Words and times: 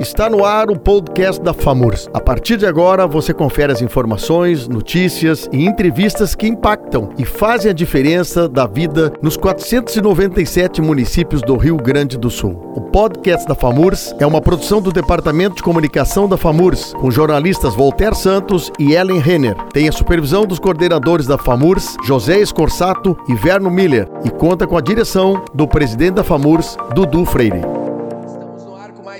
Está 0.00 0.30
no 0.30 0.44
ar 0.44 0.70
o 0.70 0.78
podcast 0.78 1.42
da 1.42 1.52
FAMURS. 1.52 2.08
A 2.14 2.20
partir 2.20 2.56
de 2.56 2.64
agora, 2.64 3.04
você 3.04 3.34
confere 3.34 3.72
as 3.72 3.82
informações, 3.82 4.68
notícias 4.68 5.48
e 5.52 5.66
entrevistas 5.66 6.36
que 6.36 6.46
impactam 6.46 7.10
e 7.18 7.24
fazem 7.24 7.72
a 7.72 7.74
diferença 7.74 8.48
da 8.48 8.64
vida 8.64 9.12
nos 9.20 9.36
497 9.36 10.80
municípios 10.80 11.42
do 11.42 11.56
Rio 11.56 11.76
Grande 11.76 12.16
do 12.16 12.30
Sul. 12.30 12.72
O 12.76 12.80
podcast 12.80 13.44
da 13.48 13.56
FAMURS 13.56 14.14
é 14.20 14.26
uma 14.26 14.40
produção 14.40 14.80
do 14.80 14.92
Departamento 14.92 15.56
de 15.56 15.64
Comunicação 15.64 16.28
da 16.28 16.36
FAMURS, 16.36 16.94
com 16.94 17.10
jornalistas 17.10 17.74
Voltaire 17.74 18.14
Santos 18.14 18.70
e 18.78 18.92
Ellen 18.92 19.18
Renner. 19.18 19.56
Tem 19.72 19.88
a 19.88 19.92
supervisão 19.92 20.46
dos 20.46 20.60
coordenadores 20.60 21.26
da 21.26 21.36
FAMURS, 21.36 21.96
José 22.04 22.38
Escorsato 22.38 23.18
e 23.28 23.34
Verno 23.34 23.68
Miller, 23.68 24.08
e 24.24 24.30
conta 24.30 24.64
com 24.64 24.76
a 24.76 24.80
direção 24.80 25.44
do 25.52 25.66
presidente 25.66 26.14
da 26.14 26.24
FAMURS, 26.24 26.76
Dudu 26.94 27.24
Freire 27.24 27.77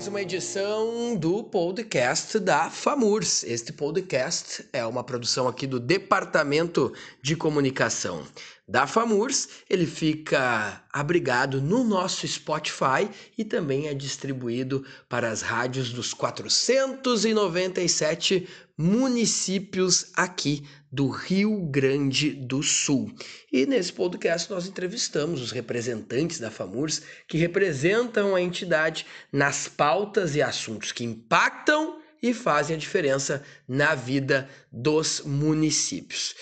uma 0.07 0.23
edição 0.23 1.17
do 1.17 1.43
podcast 1.43 2.39
da 2.39 2.71
FAMURS. 2.71 3.43
Este 3.43 3.73
podcast 3.73 4.65
é 4.73 4.87
uma 4.87 5.03
produção 5.03 5.49
aqui 5.49 5.67
do 5.67 5.81
Departamento 5.81 6.93
de 7.21 7.35
Comunicação 7.35 8.23
da 8.69 8.87
FAMURS. 8.87 9.49
Ele 9.71 9.87
fica 9.87 10.85
abrigado 10.93 11.63
no 11.63 11.83
nosso 11.83 12.29
Spotify 12.29 13.09
e 13.37 13.45
também 13.45 13.89
é 13.89 13.95
distribuído 13.95 14.85
para 15.09 15.31
as 15.31 15.41
rádios 15.41 15.91
dos 15.91 16.13
497 16.13 18.47
municípios 18.77 20.13
aqui 20.15 20.63
do 20.93 21.09
Rio 21.09 21.67
Grande 21.67 22.31
do 22.31 22.63
Sul. 22.63 23.13
E 23.53 23.67
nesse 23.67 23.93
podcast 23.93 24.49
nós 24.51 24.67
entrevistamos 24.67 25.43
os 25.43 25.51
representantes 25.51 26.39
da 26.39 26.51
FAMURS 26.51 27.03
que 27.27 27.39
representam 27.39 28.35
a 28.35 28.41
entidade 28.41 29.05
nas 29.33 29.67
pautas 29.67 30.37
e 30.37 30.43
assuntos 30.43 30.93
que 30.93 31.05
impactam 31.05 31.99
e 32.23 32.35
fazem 32.35 32.77
a 32.77 32.79
diferença 32.79 33.43
na 33.67 33.95
vida 33.95 34.49
dos 34.73 35.23
municípios. 35.25 36.35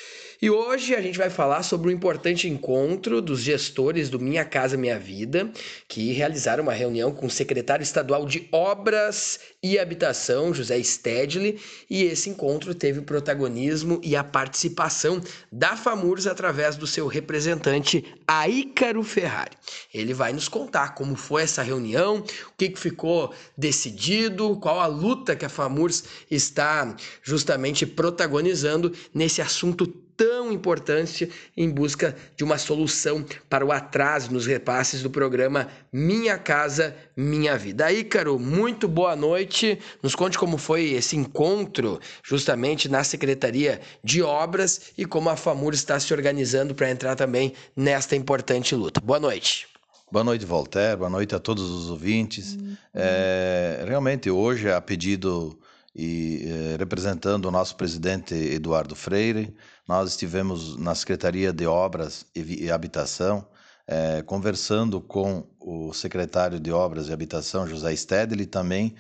E 0.47 0.51
hoje 0.51 0.95
a 0.95 1.03
gente 1.03 1.19
vai 1.19 1.29
falar 1.29 1.65
sobre 1.65 1.89
o 1.89 1.91
importante 1.91 2.49
encontro 2.49 3.21
dos 3.21 3.41
gestores 3.41 4.09
do 4.09 4.21
Minha 4.21 4.45
Casa 4.45 4.77
Minha 4.77 4.97
Vida, 4.97 5.51
que 5.89 6.13
realizaram 6.13 6.63
uma 6.63 6.73
reunião 6.73 7.11
com 7.11 7.27
o 7.27 7.31
secretário 7.31 7.83
estadual 7.83 8.25
de 8.25 8.49
Obras 8.53 9.41
e 9.61 9.77
Habitação, 9.77 10.55
José 10.55 10.81
Stedley, 10.81 11.59
e 11.91 12.05
esse 12.05 12.31
encontro 12.31 12.77
teve 12.77 13.01
o 13.01 13.03
protagonismo 13.03 14.01
e 14.05 14.15
a 14.15 14.23
participação 14.23 15.21
da 15.51 15.77
FAMURS 15.77 16.29
através 16.29 16.77
do 16.77 16.87
seu 16.87 17.09
representante, 17.09 18.05
Aícaro 18.25 19.03
Ferrari. 19.03 19.57
Ele 19.93 20.15
vai 20.15 20.33
nos 20.33 20.49
contar 20.49 20.95
como 20.95 21.17
foi 21.17 21.43
essa 21.43 21.61
reunião, 21.61 22.19
o 22.19 22.25
que 22.57 22.73
ficou 22.77 23.35
decidido, 23.59 24.57
qual 24.59 24.79
a 24.79 24.87
luta 24.87 25.35
que 25.35 25.45
a 25.45 25.49
FAMURS 25.49 26.05
está 26.31 26.95
justamente 27.21 27.85
protagonizando 27.85 28.93
nesse 29.13 29.43
assunto 29.43 30.06
tão 30.17 30.50
importante 30.50 31.31
em 31.56 31.69
busca 31.69 32.17
de 32.36 32.42
uma 32.42 32.59
solução 32.59 33.25
para 33.48 33.64
o 33.64 33.70
atraso 33.70 34.33
nos 34.33 34.47
repasses 34.47 35.03
do 35.03 35.11
programa 35.11 35.69
Minha 35.92 36.39
Casa 36.39 36.97
Minha 37.17 37.56
Vida. 37.59 37.92
Ícaro, 37.92 38.39
muito 38.39 38.89
boa 38.89 39.14
noite. 39.14 39.78
Nos 40.03 40.14
conte 40.14 40.39
como 40.39 40.56
foi 40.56 40.92
esse 40.92 41.17
encontro 41.17 42.00
justamente 42.22 42.89
na 42.89 43.05
Secretaria 43.05 43.81
de 44.03 44.22
Obras 44.22 44.92
e 44.97 45.05
como 45.05 45.28
a 45.28 45.37
FAMUR 45.37 45.75
está 45.75 46.00
se 46.00 46.12
organizando 46.14 46.75
para 46.75 46.91
entrar 46.91 47.14
também 47.14 47.53
nesta 47.77 48.17
importante 48.17 48.75
luta. 48.75 49.00
Boa 49.00 49.20
noite. 49.20 49.69
Boa 50.11 50.25
noite, 50.25 50.47
Voltaire. 50.47 50.97
Boa 50.97 51.11
noite 51.11 51.34
a 51.34 51.39
todos 51.39 51.69
os 51.69 51.91
ouvintes. 51.91 52.55
Uhum. 52.55 52.77
É, 52.94 53.84
realmente, 53.87 54.31
hoje, 54.31 54.70
a 54.70 54.81
pedido 54.81 55.59
e 55.97 56.44
eh, 56.47 56.77
representando 56.78 57.47
o 57.47 57.50
nosso 57.50 57.75
presidente 57.75 58.34
Eduardo 58.34 58.94
Freire, 58.94 59.55
nós 59.87 60.11
estivemos 60.11 60.77
na 60.77 60.94
Secretaria 60.94 61.53
de 61.53 61.66
Obras 61.66 62.27
e, 62.34 62.71
Habitação 62.71 63.47
eh, 63.87 64.22
conversando 64.22 65.00
com 65.00 65.47
o 65.61 65.93
secretário 65.93 66.59
de 66.59 66.72
Obras 66.72 67.09
e 67.09 67.12
Habitação, 67.12 67.69
José 67.69 67.94
Stedley, 67.94 68.47
também 68.47 68.97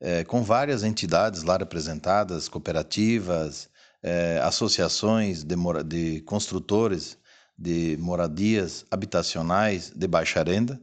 eh, 0.00 0.22
com 0.24 0.42
várias 0.42 0.84
entidades 0.84 1.42
lá 1.42 1.56
representadas, 1.56 2.48
cooperativas, 2.48 3.68
associações 4.44 5.42
de, 5.42 5.56
de 5.84 6.20
construtores 6.20 7.18
de 7.58 7.96
moradias 7.98 8.86
habitacionais 8.92 9.90
de 9.90 10.06
baixa 10.06 10.40
renda, 10.44 10.80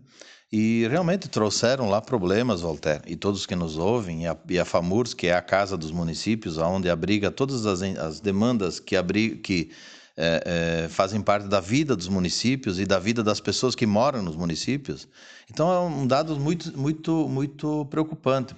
e 0.52 0.88
realmente 0.88 1.28
trouxeram 1.28 1.90
lá 1.90 2.02
problemas, 2.02 2.62
Voltaire, 2.62 3.04
e 3.08 3.16
todos 3.16 3.46
que 3.46 3.56
nos 3.56 3.78
ouvem, 3.78 4.24
e 4.24 4.28
a, 4.28 4.38
e 4.50 4.60
a 4.60 4.66
FAMURS, 4.66 5.14
que 5.14 5.28
é 5.28 5.34
a 5.34 5.42
casa 5.42 5.76
dos 5.76 5.92
municípios, 5.92 6.58
onde 6.58 6.90
abriga 6.90 7.32
todas 7.32 7.66
as, 7.66 7.82
as 7.82 8.20
demandas 8.20 8.80
que, 8.80 8.96
abri, 8.96 9.38
que 9.38 9.72
é, 10.18 10.84
é, 10.86 10.90
fazem 10.90 11.22
parte 11.22 11.48
da 11.48 11.60
vida 11.60 11.96
dos 11.96 12.08
municípios 12.08 12.80
e 12.80 12.86
da 12.86 13.00
vida 13.00 13.22
das 13.24 13.42
pessoas 13.42 13.76
que 13.76 13.86
moram 13.86 14.22
nos 14.22 14.36
municípios. 14.36 15.08
Então 15.50 15.72
é 15.72 15.80
um 15.80 16.08
dado 16.08 16.40
muito, 16.40 16.78
muito, 16.78 17.28
muito 17.28 17.86
preocupante 17.88 18.56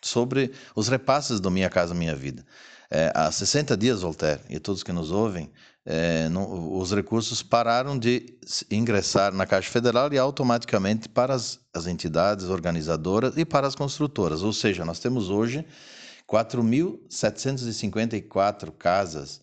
sobre 0.00 0.52
os 0.74 0.88
repasses 0.88 1.40
do 1.40 1.50
Minha 1.50 1.68
Casa 1.68 1.94
Minha 1.94 2.14
Vida. 2.14 2.46
É, 2.90 3.12
há 3.14 3.30
60 3.30 3.76
dias, 3.76 4.02
Voltaire, 4.02 4.40
e 4.48 4.58
todos 4.58 4.82
que 4.82 4.92
nos 4.92 5.10
ouvem, 5.10 5.50
é, 5.88 6.28
não, 6.28 6.76
os 6.76 6.92
recursos 6.92 7.44
pararam 7.44 7.96
de 7.96 8.36
ingressar 8.68 9.32
na 9.32 9.46
Caixa 9.46 9.70
Federal 9.70 10.12
e 10.12 10.18
automaticamente 10.18 11.08
para 11.08 11.32
as, 11.32 11.60
as 11.72 11.86
entidades 11.86 12.46
organizadoras 12.46 13.36
e 13.36 13.44
para 13.44 13.68
as 13.68 13.76
construtoras. 13.76 14.42
Ou 14.42 14.52
seja, 14.52 14.84
nós 14.84 14.98
temos 14.98 15.30
hoje 15.30 15.64
4.754 16.28 18.72
casas, 18.76 19.40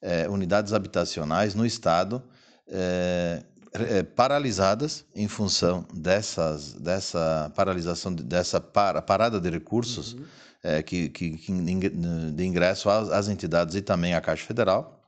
é, 0.00 0.26
unidades 0.30 0.72
habitacionais 0.72 1.54
no 1.54 1.66
Estado, 1.66 2.22
é, 2.66 3.42
é, 3.74 4.02
paralisadas 4.02 5.04
em 5.14 5.28
função 5.28 5.86
dessas, 5.92 6.72
dessa 6.72 7.52
paralisação, 7.54 8.14
dessa 8.14 8.62
para, 8.62 9.02
parada 9.02 9.38
de 9.38 9.50
recursos 9.50 10.14
uhum. 10.14 10.24
é, 10.62 10.82
que, 10.82 11.10
que, 11.10 11.36
que, 11.36 11.52
de 11.52 12.46
ingresso 12.46 12.88
às, 12.88 13.10
às 13.10 13.28
entidades 13.28 13.74
e 13.74 13.82
também 13.82 14.14
à 14.14 14.22
Caixa 14.22 14.46
Federal. 14.46 15.01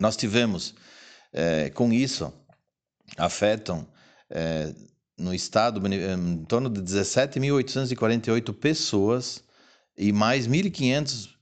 Nós 0.00 0.16
tivemos, 0.16 0.74
é, 1.32 1.70
com 1.70 1.92
isso, 1.92 2.32
afetam 3.16 3.86
é, 4.30 4.72
no 5.16 5.34
estado 5.34 5.80
em 5.86 6.44
torno 6.44 6.68
de 6.68 6.80
17.848 6.80 8.52
pessoas 8.54 9.44
e 9.96 10.12
mais 10.12 10.48
1.500 10.48 11.34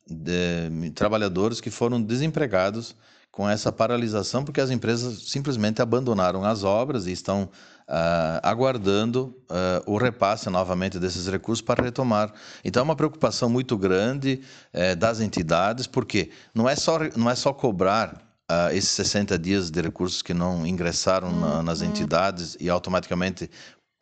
trabalhadores 0.94 1.60
que 1.60 1.70
foram 1.70 2.02
desempregados 2.02 2.94
com 3.30 3.48
essa 3.48 3.72
paralisação, 3.72 4.44
porque 4.44 4.60
as 4.60 4.70
empresas 4.70 5.30
simplesmente 5.30 5.80
abandonaram 5.80 6.44
as 6.44 6.64
obras 6.64 7.06
e 7.06 7.12
estão 7.12 7.44
uh, 7.44 8.40
aguardando 8.42 9.34
uh, 9.50 9.90
o 9.90 9.96
repasse 9.96 10.50
novamente 10.50 10.98
desses 10.98 11.26
recursos 11.26 11.62
para 11.62 11.82
retomar. 11.82 12.30
Então, 12.62 12.82
é 12.82 12.84
uma 12.84 12.94
preocupação 12.94 13.48
muito 13.48 13.78
grande 13.78 14.42
uh, 14.74 14.94
das 14.96 15.20
entidades, 15.20 15.86
porque 15.86 16.30
não 16.54 16.69
é 16.69 16.76
só, 16.76 16.98
não 17.16 17.30
é 17.30 17.34
só 17.34 17.54
cobrar 17.54 18.31
uh, 18.52 18.74
esses 18.74 18.90
60 18.90 19.38
dias 19.38 19.70
de 19.70 19.80
recursos 19.80 20.22
que 20.22 20.34
não 20.34 20.66
ingressaram 20.66 21.32
na, 21.32 21.62
nas 21.62 21.80
uhum. 21.80 21.88
entidades 21.88 22.56
e 22.60 22.68
automaticamente 22.68 23.50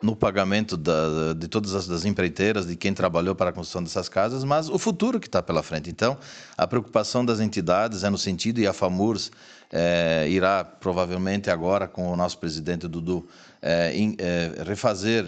no 0.02 0.16
pagamento 0.16 0.76
da, 0.76 1.34
de 1.36 1.46
todas 1.46 1.74
as 1.74 1.86
das 1.86 2.04
empreiteiras, 2.04 2.66
de 2.66 2.74
quem 2.74 2.94
trabalhou 2.94 3.34
para 3.34 3.50
a 3.50 3.52
construção 3.52 3.82
dessas 3.82 4.08
casas, 4.08 4.44
mas 4.44 4.68
o 4.68 4.78
futuro 4.78 5.20
que 5.20 5.26
está 5.26 5.42
pela 5.42 5.62
frente. 5.62 5.90
Então, 5.90 6.16
a 6.56 6.66
preocupação 6.66 7.24
das 7.24 7.38
entidades 7.38 8.02
é 8.02 8.08
no 8.08 8.16
sentido, 8.16 8.60
e 8.60 8.66
a 8.66 8.72
FAMURS 8.72 9.30
é, 9.72 10.26
irá 10.28 10.64
provavelmente 10.64 11.50
agora 11.50 11.86
com 11.86 12.10
o 12.10 12.16
nosso 12.16 12.38
presidente 12.38 12.88
Dudu 12.88 13.26
é, 13.62 13.94
em, 13.94 14.16
é, 14.18 14.62
refazer, 14.66 15.26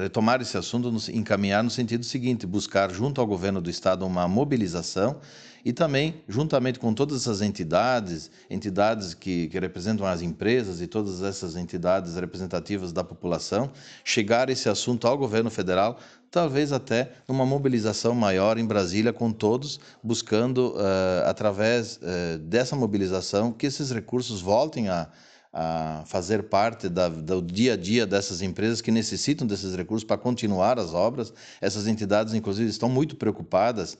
retomar 0.00 0.40
esse 0.40 0.56
assunto, 0.56 0.92
encaminhar 1.10 1.64
no 1.64 1.70
sentido 1.70 2.04
seguinte, 2.04 2.46
buscar 2.46 2.92
junto 2.92 3.20
ao 3.20 3.26
governo 3.26 3.60
do 3.60 3.70
estado 3.70 4.06
uma 4.06 4.28
mobilização 4.28 5.20
e 5.64 5.72
também, 5.72 6.22
juntamente 6.28 6.78
com 6.78 6.92
todas 6.94 7.22
essas 7.22 7.42
entidades, 7.42 8.30
entidades 8.48 9.14
que, 9.14 9.48
que 9.48 9.58
representam 9.58 10.06
as 10.06 10.22
empresas 10.22 10.80
e 10.80 10.86
todas 10.86 11.22
essas 11.22 11.56
entidades 11.56 12.14
representativas 12.14 12.92
da 12.92 13.04
população, 13.04 13.70
chegar 14.04 14.48
esse 14.48 14.68
assunto 14.68 15.06
ao 15.06 15.18
governo 15.18 15.50
federal, 15.50 15.98
talvez 16.30 16.72
até 16.72 17.12
numa 17.26 17.44
mobilização 17.44 18.14
maior 18.14 18.56
em 18.56 18.64
Brasília 18.64 19.12
com 19.12 19.32
todos, 19.32 19.80
buscando, 20.02 20.74
uh, 20.76 21.28
através 21.28 21.96
uh, 21.96 22.38
dessa 22.38 22.76
mobilização, 22.76 23.52
que 23.52 23.66
esses 23.66 23.90
recursos 23.90 24.40
voltem 24.40 24.88
a, 24.88 25.08
a 25.52 26.02
fazer 26.06 26.44
parte 26.44 26.88
da, 26.88 27.08
do 27.08 27.42
dia 27.42 27.72
a 27.72 27.76
dia 27.76 28.06
dessas 28.06 28.40
empresas 28.42 28.80
que 28.80 28.92
necessitam 28.92 29.46
desses 29.46 29.74
recursos 29.74 30.04
para 30.04 30.16
continuar 30.16 30.78
as 30.78 30.94
obras. 30.94 31.32
Essas 31.60 31.88
entidades, 31.88 32.32
inclusive, 32.32 32.70
estão 32.70 32.88
muito 32.88 33.16
preocupadas 33.16 33.98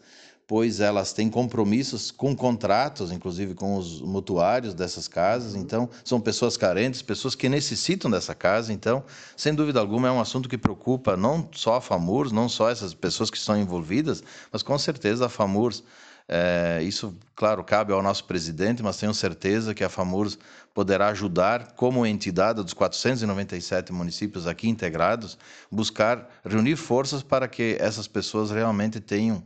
pois 0.51 0.81
elas 0.81 1.13
têm 1.13 1.31
compromissos 1.31 2.11
com 2.11 2.35
contratos, 2.35 3.13
inclusive 3.13 3.55
com 3.55 3.77
os 3.77 4.01
mutuários 4.01 4.75
dessas 4.75 5.07
casas. 5.07 5.55
Uhum. 5.55 5.61
Então, 5.61 5.89
são 6.05 6.21
pessoas 6.21 6.57
carentes, 6.57 7.03
pessoas 7.03 7.37
que 7.37 7.49
necessitam 7.49 8.11
dessa 8.11 8.35
casa. 8.35 8.73
Então, 8.73 9.05
sem 9.37 9.55
dúvida 9.55 9.79
alguma, 9.79 10.09
é 10.09 10.11
um 10.11 10.21
assunto 10.21 10.49
que 10.49 10.59
preocupa 10.59 11.17
não 11.17 11.49
só 11.53 11.77
a 11.77 11.81
FAMURS, 11.81 12.33
não 12.33 12.49
só 12.49 12.69
essas 12.69 12.93
pessoas 12.93 13.31
que 13.31 13.37
estão 13.37 13.57
envolvidas, 13.57 14.25
mas 14.51 14.61
com 14.61 14.77
certeza 14.77 15.27
a 15.27 15.29
FAMURS. 15.29 15.85
É, 16.29 16.81
isso, 16.83 17.15
claro, 17.37 17.63
cabe 17.63 17.93
ao 17.93 18.03
nosso 18.03 18.25
presidente, 18.25 18.83
mas 18.83 18.97
tenho 18.97 19.15
certeza 19.15 19.73
que 19.73 19.85
a 19.85 19.89
FAMURS 19.89 20.37
poderá 20.75 21.11
ajudar, 21.11 21.75
como 21.77 22.05
entidade 22.05 22.61
dos 22.61 22.75
497 22.75 23.93
municípios 23.93 24.49
aqui 24.49 24.69
integrados, 24.69 25.39
buscar 25.71 26.29
reunir 26.45 26.75
forças 26.75 27.23
para 27.23 27.47
que 27.47 27.77
essas 27.79 28.09
pessoas 28.09 28.51
realmente 28.51 28.99
tenham 28.99 29.45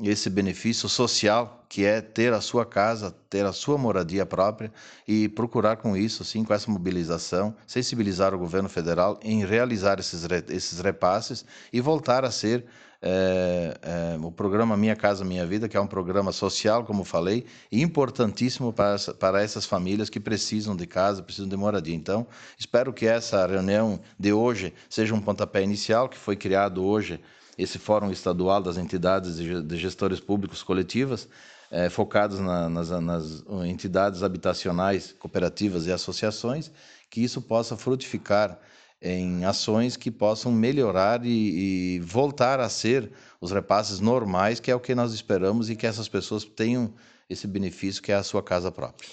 esse 0.00 0.30
benefício 0.30 0.88
social 0.88 1.64
que 1.68 1.84
é 1.84 2.00
ter 2.00 2.32
a 2.32 2.40
sua 2.40 2.66
casa, 2.66 3.14
ter 3.30 3.46
a 3.46 3.52
sua 3.52 3.78
moradia 3.78 4.26
própria 4.26 4.72
e 5.06 5.28
procurar 5.28 5.76
com 5.76 5.96
isso, 5.96 6.24
sim, 6.24 6.44
com 6.44 6.52
essa 6.52 6.70
mobilização, 6.70 7.54
sensibilizar 7.66 8.34
o 8.34 8.38
governo 8.38 8.68
federal 8.68 9.18
em 9.22 9.44
realizar 9.44 9.98
esses, 9.98 10.26
esses 10.48 10.80
repasses 10.80 11.44
e 11.72 11.80
voltar 11.80 12.24
a 12.24 12.30
ser 12.30 12.66
é, 13.04 13.76
é, 13.82 14.18
o 14.22 14.30
programa 14.30 14.76
Minha 14.76 14.94
Casa 14.94 15.24
Minha 15.24 15.44
Vida, 15.44 15.68
que 15.68 15.76
é 15.76 15.80
um 15.80 15.86
programa 15.86 16.30
social, 16.30 16.84
como 16.84 17.04
falei, 17.04 17.44
importantíssimo 17.70 18.72
para, 18.72 18.96
para 19.18 19.42
essas 19.42 19.66
famílias 19.66 20.08
que 20.08 20.20
precisam 20.20 20.76
de 20.76 20.86
casa, 20.86 21.22
precisam 21.22 21.48
de 21.48 21.56
moradia. 21.56 21.96
Então, 21.96 22.26
espero 22.56 22.92
que 22.92 23.06
essa 23.06 23.44
reunião 23.46 24.00
de 24.18 24.32
hoje 24.32 24.72
seja 24.88 25.14
um 25.14 25.20
pontapé 25.20 25.62
inicial, 25.62 26.08
que 26.08 26.16
foi 26.16 26.36
criado 26.36 26.84
hoje 26.84 27.20
esse 27.56 27.78
Fórum 27.78 28.10
Estadual 28.10 28.62
das 28.62 28.76
Entidades 28.76 29.36
de 29.36 29.76
Gestores 29.76 30.20
Públicos 30.20 30.62
Coletivas, 30.62 31.28
é, 31.70 31.88
focados 31.88 32.38
na, 32.38 32.68
nas, 32.68 32.90
nas 32.90 33.44
entidades 33.64 34.22
habitacionais, 34.22 35.14
cooperativas 35.18 35.86
e 35.86 35.92
associações, 35.92 36.70
que 37.10 37.22
isso 37.22 37.40
possa 37.40 37.76
frutificar 37.76 38.58
em 39.00 39.44
ações 39.44 39.96
que 39.96 40.10
possam 40.10 40.52
melhorar 40.52 41.26
e, 41.26 41.96
e, 41.96 42.00
voltar 42.00 42.60
a 42.60 42.68
ser 42.68 43.10
os 43.40 43.50
repasses 43.50 43.98
normais, 43.98 44.60
que 44.60 44.70
é 44.70 44.74
o 44.74 44.80
que 44.80 44.94
nós 44.94 45.12
esperamos 45.12 45.68
e 45.68 45.74
que 45.74 45.86
essas 45.86 46.08
pessoas 46.08 46.44
tenham 46.44 46.94
esse 47.28 47.46
benefício 47.46 48.00
que 48.02 48.12
é 48.12 48.14
a 48.14 48.22
sua 48.22 48.42
casa 48.42 48.70
própria. 48.70 49.08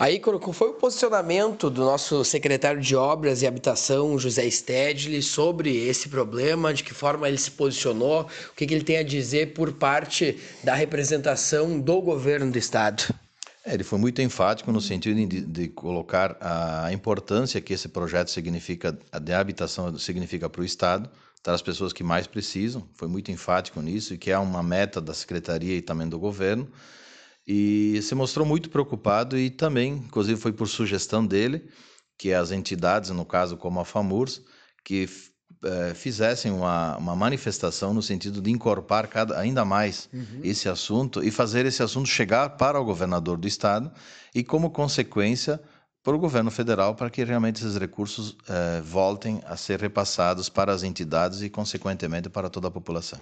Aí, 0.00 0.18
qual 0.18 0.40
foi 0.54 0.70
o 0.70 0.72
posicionamento 0.72 1.68
do 1.68 1.84
nosso 1.84 2.24
secretário 2.24 2.80
de 2.80 2.96
Obras 2.96 3.42
e 3.42 3.46
Habitação, 3.46 4.18
José 4.18 4.48
Stedley, 4.48 5.20
sobre 5.20 5.76
esse 5.76 6.08
problema? 6.08 6.72
De 6.72 6.82
que 6.82 6.94
forma 6.94 7.28
ele 7.28 7.36
se 7.36 7.50
posicionou? 7.50 8.22
O 8.22 8.54
que, 8.56 8.66
que 8.66 8.72
ele 8.72 8.82
tem 8.82 8.96
a 8.96 9.02
dizer 9.02 9.52
por 9.52 9.74
parte 9.74 10.38
da 10.64 10.74
representação 10.74 11.78
do 11.78 12.00
governo 12.00 12.50
do 12.50 12.56
Estado? 12.56 13.14
É, 13.62 13.74
ele 13.74 13.84
foi 13.84 13.98
muito 13.98 14.22
enfático 14.22 14.72
no 14.72 14.80
sentido 14.80 15.22
de, 15.26 15.42
de, 15.42 15.68
colocar 15.68 16.34
a 16.40 16.90
importância 16.94 17.60
que 17.60 17.74
esse 17.74 17.86
projeto 17.86 18.30
significa, 18.30 18.98
de 19.20 19.32
habitação 19.34 19.98
significa 19.98 20.48
para 20.48 20.62
o 20.62 20.64
Estado, 20.64 21.10
para 21.42 21.52
as 21.52 21.60
pessoas 21.60 21.92
que 21.92 22.02
mais 22.02 22.26
precisam. 22.26 22.88
Foi 22.94 23.06
muito 23.06 23.30
enfático 23.30 23.82
nisso 23.82 24.14
e 24.14 24.16
que 24.16 24.30
é 24.30 24.38
uma 24.38 24.62
meta 24.62 24.98
da 24.98 25.12
Secretaria 25.12 25.76
e 25.76 25.82
também 25.82 26.08
do 26.08 26.18
governo 26.18 26.66
e 27.52 28.00
se 28.02 28.14
mostrou 28.14 28.46
muito 28.46 28.70
preocupado 28.70 29.36
e 29.36 29.50
também, 29.50 29.94
inclusive 29.94 30.40
foi 30.40 30.52
por 30.52 30.68
sugestão 30.68 31.26
dele, 31.26 31.68
que 32.16 32.32
as 32.32 32.52
entidades, 32.52 33.10
no 33.10 33.24
caso 33.24 33.56
como 33.56 33.80
a 33.80 33.84
FAMURS, 33.84 34.40
que 34.84 35.08
é, 35.64 35.92
fizessem 35.92 36.52
uma, 36.52 36.96
uma 36.96 37.16
manifestação 37.16 37.92
no 37.92 38.02
sentido 38.02 38.40
de 38.40 38.52
incorporar 38.52 39.08
cada, 39.08 39.36
ainda 39.36 39.64
mais 39.64 40.08
uhum. 40.12 40.42
esse 40.44 40.68
assunto 40.68 41.24
e 41.24 41.32
fazer 41.32 41.66
esse 41.66 41.82
assunto 41.82 42.08
chegar 42.08 42.50
para 42.50 42.80
o 42.80 42.84
governador 42.84 43.36
do 43.36 43.48
estado 43.48 43.90
e, 44.32 44.44
como 44.44 44.70
consequência, 44.70 45.60
para 46.04 46.14
o 46.14 46.20
governo 46.20 46.52
federal 46.52 46.94
para 46.94 47.10
que 47.10 47.24
realmente 47.24 47.56
esses 47.56 47.76
recursos 47.76 48.36
é, 48.48 48.80
voltem 48.80 49.42
a 49.44 49.56
ser 49.56 49.80
repassados 49.80 50.48
para 50.48 50.72
as 50.72 50.84
entidades 50.84 51.42
e, 51.42 51.50
consequentemente, 51.50 52.30
para 52.30 52.48
toda 52.48 52.68
a 52.68 52.70
população. 52.70 53.18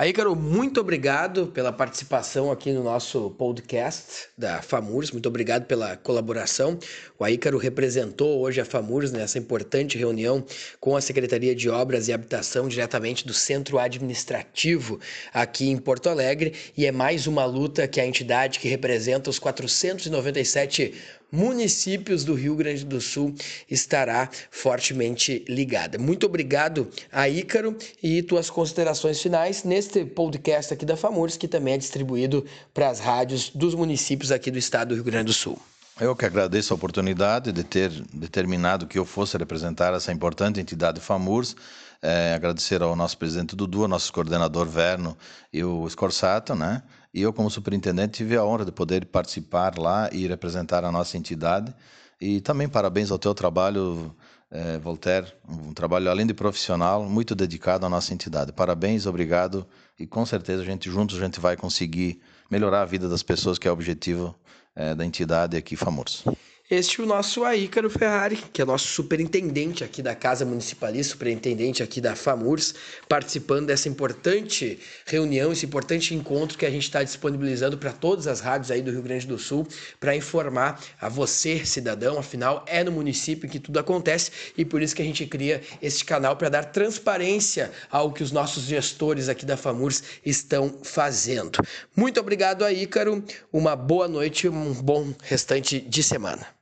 Aí, 0.00 0.14
Caro, 0.14 0.34
muito 0.34 0.80
obrigado 0.80 1.48
pela 1.48 1.70
participação 1.70 2.50
aqui 2.50 2.72
no 2.72 2.82
nosso 2.82 3.32
podcast 3.32 4.28
da 4.34 4.62
FAMURS, 4.62 5.10
muito 5.10 5.28
obrigado 5.28 5.66
pela 5.66 5.94
colaboração. 5.94 6.78
O 7.18 7.22
Aícaro 7.22 7.58
representou 7.58 8.40
hoje 8.40 8.62
a 8.62 8.64
FAMURS 8.64 9.12
nessa 9.12 9.38
importante 9.38 9.98
reunião 9.98 10.42
com 10.80 10.96
a 10.96 11.02
Secretaria 11.02 11.54
de 11.54 11.68
Obras 11.68 12.08
e 12.08 12.14
Habitação, 12.14 12.66
diretamente 12.66 13.26
do 13.26 13.34
Centro 13.34 13.78
Administrativo 13.78 14.98
aqui 15.34 15.68
em 15.68 15.76
Porto 15.76 16.08
Alegre, 16.08 16.54
e 16.74 16.86
é 16.86 16.92
mais 16.92 17.26
uma 17.26 17.44
luta 17.44 17.86
que 17.86 18.00
a 18.00 18.06
entidade 18.06 18.58
que 18.58 18.68
representa 18.70 19.28
os 19.28 19.38
497 19.38 20.94
municípios 21.30 22.24
do 22.24 22.34
Rio 22.34 22.54
Grande 22.54 22.84
do 22.84 23.00
Sul 23.00 23.34
estará 23.70 24.28
fortemente 24.50 25.44
ligada. 25.48 25.98
Muito 25.98 26.26
obrigado 26.26 26.88
a 27.12 27.28
Ícaro 27.28 27.76
e 28.02 28.22
tuas 28.22 28.50
considerações 28.50 29.20
finais 29.20 29.64
neste 29.64 30.04
podcast 30.04 30.74
aqui 30.74 30.84
da 30.84 30.96
FAMURS, 30.96 31.36
que 31.36 31.48
também 31.48 31.74
é 31.74 31.78
distribuído 31.78 32.44
para 32.74 32.88
as 32.88 33.00
rádios 33.00 33.50
dos 33.50 33.74
municípios 33.74 34.32
aqui 34.32 34.50
do 34.50 34.58
estado 34.58 34.90
do 34.90 34.94
Rio 34.94 35.04
Grande 35.04 35.26
do 35.26 35.32
Sul. 35.32 35.58
Eu 36.00 36.16
que 36.16 36.24
agradeço 36.24 36.72
a 36.72 36.76
oportunidade 36.76 37.52
de 37.52 37.62
ter 37.62 37.90
determinado 38.12 38.86
que 38.86 38.98
eu 38.98 39.04
fosse 39.04 39.36
representar 39.36 39.92
essa 39.92 40.10
importante 40.10 40.58
entidade 40.58 40.98
FAMURS. 40.98 41.54
É, 42.02 42.32
agradecer 42.34 42.80
ao 42.80 42.96
nosso 42.96 43.18
presidente 43.18 43.54
Dudu, 43.54 43.82
ao 43.82 43.88
nosso 43.88 44.10
coordenador 44.10 44.66
Verno 44.66 45.14
e 45.52 45.62
o 45.62 45.86
Scorsato, 45.90 46.54
né? 46.54 46.82
E 47.12 47.22
eu, 47.22 47.32
como 47.32 47.50
superintendente, 47.50 48.18
tive 48.18 48.36
a 48.36 48.44
honra 48.44 48.64
de 48.64 48.72
poder 48.72 49.04
participar 49.06 49.76
lá 49.78 50.08
e 50.12 50.26
representar 50.26 50.84
a 50.84 50.92
nossa 50.92 51.16
entidade. 51.16 51.74
E 52.20 52.40
também 52.40 52.68
parabéns 52.68 53.10
ao 53.10 53.18
teu 53.18 53.34
trabalho, 53.34 54.14
eh, 54.50 54.78
Voltaire, 54.78 55.32
um 55.48 55.72
trabalho 55.72 56.10
além 56.10 56.26
de 56.26 56.34
profissional, 56.34 57.04
muito 57.04 57.34
dedicado 57.34 57.86
à 57.86 57.88
nossa 57.88 58.12
entidade. 58.14 58.52
Parabéns, 58.52 59.06
obrigado 59.06 59.66
e 59.98 60.06
com 60.06 60.24
certeza 60.24 60.62
a 60.62 60.64
gente 60.64 60.90
juntos 60.90 61.16
a 61.16 61.24
gente 61.24 61.40
vai 61.40 61.56
conseguir 61.56 62.20
melhorar 62.50 62.82
a 62.82 62.84
vida 62.84 63.08
das 63.08 63.22
pessoas, 63.22 63.58
que 63.58 63.66
é 63.66 63.70
o 63.70 63.74
objetivo 63.74 64.34
eh, 64.76 64.94
da 64.94 65.04
entidade 65.04 65.56
aqui 65.56 65.76
famoso. 65.76 66.24
Este 66.70 67.00
é 67.00 67.02
o 67.02 67.06
nosso 67.06 67.42
Aícaro 67.42 67.90
Ferrari, 67.90 68.36
que 68.52 68.62
é 68.62 68.64
nosso 68.64 68.86
superintendente 68.86 69.82
aqui 69.82 70.00
da 70.00 70.14
Casa 70.14 70.44
Municipalista, 70.44 71.14
superintendente 71.14 71.82
aqui 71.82 72.00
da 72.00 72.14
FAMURS, 72.14 72.76
participando 73.08 73.66
dessa 73.66 73.88
importante 73.88 74.78
reunião, 75.04 75.50
esse 75.50 75.66
importante 75.66 76.14
encontro 76.14 76.56
que 76.56 76.64
a 76.64 76.70
gente 76.70 76.84
está 76.84 77.02
disponibilizando 77.02 77.76
para 77.76 77.90
todas 77.90 78.28
as 78.28 78.38
rádios 78.38 78.70
aí 78.70 78.80
do 78.82 78.92
Rio 78.92 79.02
Grande 79.02 79.26
do 79.26 79.36
Sul, 79.36 79.66
para 79.98 80.14
informar 80.14 80.80
a 81.00 81.08
você, 81.08 81.66
cidadão, 81.66 82.20
afinal 82.20 82.64
é 82.68 82.84
no 82.84 82.92
município 82.92 83.50
que 83.50 83.58
tudo 83.58 83.80
acontece 83.80 84.30
e 84.56 84.64
por 84.64 84.80
isso 84.80 84.94
que 84.94 85.02
a 85.02 85.04
gente 85.04 85.26
cria 85.26 85.60
este 85.82 86.04
canal 86.04 86.36
para 86.36 86.50
dar 86.50 86.66
transparência 86.66 87.72
ao 87.90 88.12
que 88.12 88.22
os 88.22 88.30
nossos 88.30 88.62
gestores 88.66 89.28
aqui 89.28 89.44
da 89.44 89.56
FAMURS 89.56 90.04
estão 90.24 90.78
fazendo. 90.84 91.58
Muito 91.96 92.20
obrigado, 92.20 92.64
Aícaro, 92.64 93.24
uma 93.52 93.74
boa 93.74 94.06
noite, 94.06 94.48
um 94.48 94.72
bom 94.72 95.12
restante 95.24 95.80
de 95.80 96.02
semana. 96.04 96.59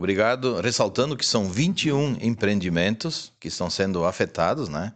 Obrigado. 0.00 0.62
Ressaltando 0.62 1.14
que 1.14 1.26
são 1.26 1.50
21 1.50 2.16
empreendimentos 2.22 3.34
que 3.38 3.48
estão 3.48 3.68
sendo 3.68 4.06
afetados, 4.06 4.66
né? 4.66 4.94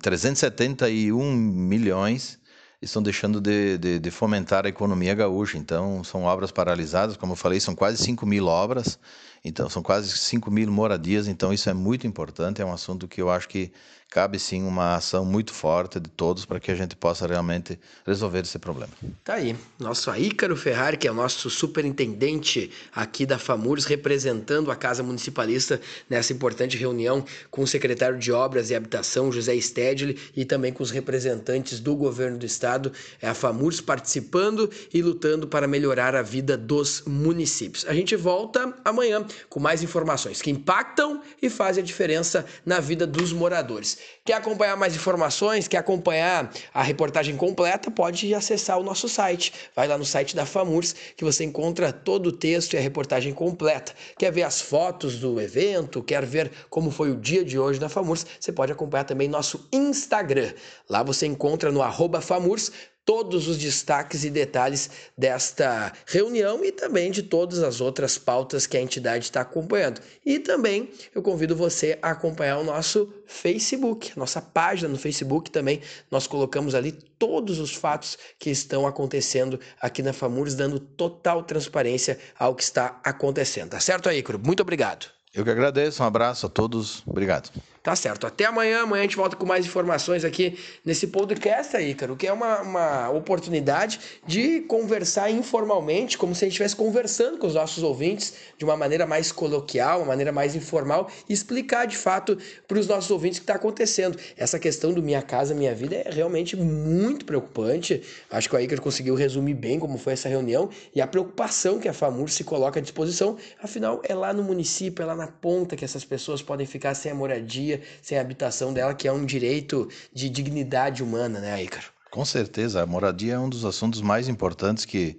371 0.00 1.20
é, 1.20 1.34
milhões 1.34 2.38
estão 2.80 3.02
deixando 3.02 3.38
de, 3.38 3.76
de, 3.76 3.98
de, 3.98 4.10
fomentar 4.10 4.64
a 4.64 4.68
economia 4.70 5.14
gaúcha. 5.14 5.58
Então, 5.58 6.02
são 6.02 6.22
obras 6.22 6.50
paralisadas, 6.50 7.18
como 7.18 7.32
eu 7.32 7.36
falei, 7.36 7.60
são 7.60 7.74
quase 7.74 8.02
5 8.02 8.24
mil 8.24 8.46
obras, 8.46 8.98
então 9.44 9.68
são 9.68 9.82
quase 9.82 10.16
5 10.16 10.50
mil 10.50 10.72
moradias. 10.72 11.28
Então, 11.28 11.52
isso 11.52 11.68
é 11.68 11.74
muito 11.74 12.06
importante, 12.06 12.62
é 12.62 12.64
um 12.64 12.72
assunto 12.72 13.06
que 13.06 13.20
eu 13.20 13.28
acho 13.28 13.46
que 13.46 13.70
cabe 14.10 14.38
sim 14.38 14.62
uma 14.62 14.96
ação 14.96 15.24
muito 15.24 15.52
forte 15.52 16.00
de 16.00 16.08
todos 16.08 16.44
para 16.46 16.58
que 16.58 16.70
a 16.70 16.74
gente 16.74 16.96
possa 16.96 17.26
realmente 17.26 17.78
resolver 18.06 18.40
esse 18.40 18.58
problema. 18.58 18.92
Tá 19.22 19.34
aí, 19.34 19.54
nosso 19.78 20.14
Ícaro 20.14 20.56
Ferrari, 20.56 20.96
que 20.96 21.06
é 21.06 21.10
o 21.10 21.14
nosso 21.14 21.50
superintendente 21.50 22.70
aqui 22.94 23.26
da 23.26 23.38
FAMURS, 23.38 23.84
representando 23.84 24.70
a 24.70 24.76
Casa 24.76 25.02
Municipalista 25.02 25.80
nessa 26.08 26.32
importante 26.32 26.76
reunião 26.76 27.24
com 27.50 27.62
o 27.62 27.66
secretário 27.66 28.18
de 28.18 28.32
Obras 28.32 28.70
e 28.70 28.74
Habitação, 28.74 29.30
José 29.30 29.58
Stedley, 29.60 30.18
e 30.34 30.44
também 30.44 30.72
com 30.72 30.82
os 30.82 30.90
representantes 30.90 31.78
do 31.78 31.94
governo 31.94 32.38
do 32.38 32.46
estado, 32.46 32.92
é 33.20 33.28
a 33.28 33.34
FAMURS 33.34 33.80
participando 33.82 34.70
e 34.92 35.02
lutando 35.02 35.46
para 35.46 35.68
melhorar 35.68 36.14
a 36.14 36.22
vida 36.22 36.56
dos 36.56 37.02
municípios. 37.06 37.84
A 37.86 37.92
gente 37.92 38.16
volta 38.16 38.74
amanhã 38.84 39.24
com 39.50 39.60
mais 39.60 39.82
informações 39.82 40.40
que 40.40 40.50
impactam 40.50 41.20
e 41.42 41.50
fazem 41.50 41.82
a 41.82 41.86
diferença 41.86 42.46
na 42.64 42.80
vida 42.80 43.06
dos 43.06 43.32
moradores. 43.32 43.97
Quer 44.24 44.34
acompanhar 44.34 44.76
mais 44.76 44.94
informações? 44.94 45.66
Quer 45.66 45.78
acompanhar 45.78 46.50
a 46.72 46.82
reportagem 46.82 47.36
completa? 47.36 47.90
Pode 47.90 48.34
acessar 48.34 48.78
o 48.78 48.82
nosso 48.82 49.08
site. 49.08 49.52
Vai 49.74 49.88
lá 49.88 49.96
no 49.96 50.04
site 50.04 50.36
da 50.36 50.44
FAMURS 50.44 50.94
que 51.16 51.24
você 51.24 51.44
encontra 51.44 51.92
todo 51.92 52.26
o 52.26 52.32
texto 52.32 52.74
e 52.74 52.76
a 52.76 52.80
reportagem 52.80 53.32
completa. 53.32 53.94
Quer 54.18 54.30
ver 54.30 54.42
as 54.42 54.60
fotos 54.60 55.18
do 55.18 55.40
evento? 55.40 56.02
Quer 56.02 56.24
ver 56.24 56.50
como 56.68 56.90
foi 56.90 57.10
o 57.10 57.16
dia 57.16 57.44
de 57.44 57.58
hoje 57.58 57.80
da 57.80 57.88
FAMURS? 57.88 58.26
Você 58.38 58.52
pode 58.52 58.72
acompanhar 58.72 59.04
também 59.04 59.28
nosso 59.28 59.66
Instagram. 59.72 60.52
Lá 60.88 61.02
você 61.02 61.26
encontra 61.26 61.72
no 61.72 61.80
FAMURS 62.20 62.72
todos 63.08 63.48
os 63.48 63.56
destaques 63.56 64.22
e 64.22 64.28
detalhes 64.28 64.90
desta 65.16 65.94
reunião 66.04 66.62
e 66.62 66.70
também 66.70 67.10
de 67.10 67.22
todas 67.22 67.62
as 67.62 67.80
outras 67.80 68.18
pautas 68.18 68.66
que 68.66 68.76
a 68.76 68.82
entidade 68.82 69.24
está 69.24 69.40
acompanhando. 69.40 70.02
E 70.26 70.38
também 70.38 70.90
eu 71.14 71.22
convido 71.22 71.56
você 71.56 71.98
a 72.02 72.10
acompanhar 72.10 72.58
o 72.58 72.64
nosso 72.64 73.10
Facebook, 73.24 74.12
nossa 74.14 74.42
página 74.42 74.90
no 74.90 74.98
Facebook 74.98 75.50
também. 75.50 75.80
Nós 76.10 76.26
colocamos 76.26 76.74
ali 76.74 76.92
todos 76.92 77.58
os 77.58 77.74
fatos 77.74 78.18
que 78.38 78.50
estão 78.50 78.86
acontecendo 78.86 79.58
aqui 79.80 80.02
na 80.02 80.12
FAMURS, 80.12 80.54
dando 80.54 80.78
total 80.78 81.42
transparência 81.44 82.18
ao 82.38 82.54
que 82.54 82.62
está 82.62 83.00
acontecendo. 83.02 83.70
Tá 83.70 83.80
certo 83.80 84.10
aí? 84.10 84.22
Muito 84.44 84.60
obrigado. 84.60 85.06
Eu 85.34 85.44
que 85.44 85.50
agradeço, 85.50 86.02
um 86.02 86.06
abraço 86.06 86.44
a 86.44 86.48
todos, 86.50 87.02
obrigado. 87.06 87.50
Tá 87.82 87.94
certo. 87.94 88.26
Até 88.26 88.44
amanhã. 88.44 88.82
Amanhã 88.82 89.00
a 89.00 89.04
gente 89.04 89.16
volta 89.16 89.36
com 89.36 89.46
mais 89.46 89.64
informações 89.64 90.24
aqui 90.24 90.58
nesse 90.84 91.06
podcast 91.06 91.76
aí, 91.76 91.94
cara. 91.94 92.12
O 92.12 92.16
que 92.16 92.26
é 92.26 92.32
uma, 92.32 92.60
uma 92.60 93.10
oportunidade 93.10 94.00
de 94.26 94.60
conversar 94.62 95.30
informalmente, 95.30 96.18
como 96.18 96.34
se 96.34 96.44
a 96.44 96.46
gente 96.46 96.52
estivesse 96.52 96.76
conversando 96.76 97.38
com 97.38 97.46
os 97.46 97.54
nossos 97.54 97.82
ouvintes 97.82 98.34
de 98.56 98.64
uma 98.64 98.76
maneira 98.76 99.06
mais 99.06 99.30
coloquial, 99.30 99.98
uma 99.98 100.08
maneira 100.08 100.32
mais 100.32 100.56
informal 100.56 101.10
e 101.28 101.32
explicar 101.32 101.86
de 101.86 101.96
fato 101.96 102.36
para 102.66 102.78
os 102.78 102.86
nossos 102.86 103.10
ouvintes 103.10 103.38
o 103.38 103.40
que 103.40 103.44
está 103.44 103.54
acontecendo. 103.54 104.18
Essa 104.36 104.58
questão 104.58 104.92
do 104.92 105.02
Minha 105.02 105.22
Casa 105.22 105.54
Minha 105.54 105.74
Vida 105.74 105.96
é 105.96 106.10
realmente 106.10 106.56
muito 106.56 107.24
preocupante. 107.24 108.02
Acho 108.30 108.48
que 108.48 108.56
o 108.56 108.60
Iker 108.60 108.80
conseguiu 108.80 109.14
resumir 109.14 109.54
bem 109.54 109.78
como 109.78 109.98
foi 109.98 110.14
essa 110.14 110.28
reunião 110.28 110.68
e 110.94 111.00
a 111.00 111.06
preocupação 111.06 111.78
que 111.78 111.88
a 111.88 111.92
FAMUR 111.92 112.28
se 112.28 112.44
coloca 112.44 112.80
à 112.80 112.82
disposição. 112.82 113.36
Afinal, 113.62 114.00
é 114.04 114.14
lá 114.14 114.32
no 114.32 114.42
município, 114.42 115.02
é 115.02 115.06
lá 115.06 115.14
na 115.14 115.28
ponta 115.28 115.76
que 115.76 115.84
essas 115.84 116.04
pessoas 116.04 116.42
podem 116.42 116.66
ficar 116.66 116.94
sem 116.94 117.12
a 117.12 117.14
moradia 117.14 117.67
sem 118.00 118.18
a 118.18 118.20
habitação 118.20 118.72
dela, 118.72 118.94
que 118.94 119.08
é 119.08 119.12
um 119.12 119.24
direito 119.24 119.88
de 120.12 120.28
dignidade 120.30 121.02
humana, 121.02 121.40
né, 121.40 121.62
Ícaro? 121.62 121.86
Com 122.10 122.24
certeza, 122.24 122.82
a 122.82 122.86
moradia 122.86 123.34
é 123.34 123.38
um 123.38 123.48
dos 123.48 123.64
assuntos 123.64 124.00
mais 124.00 124.28
importantes 124.28 124.84
que 124.84 125.18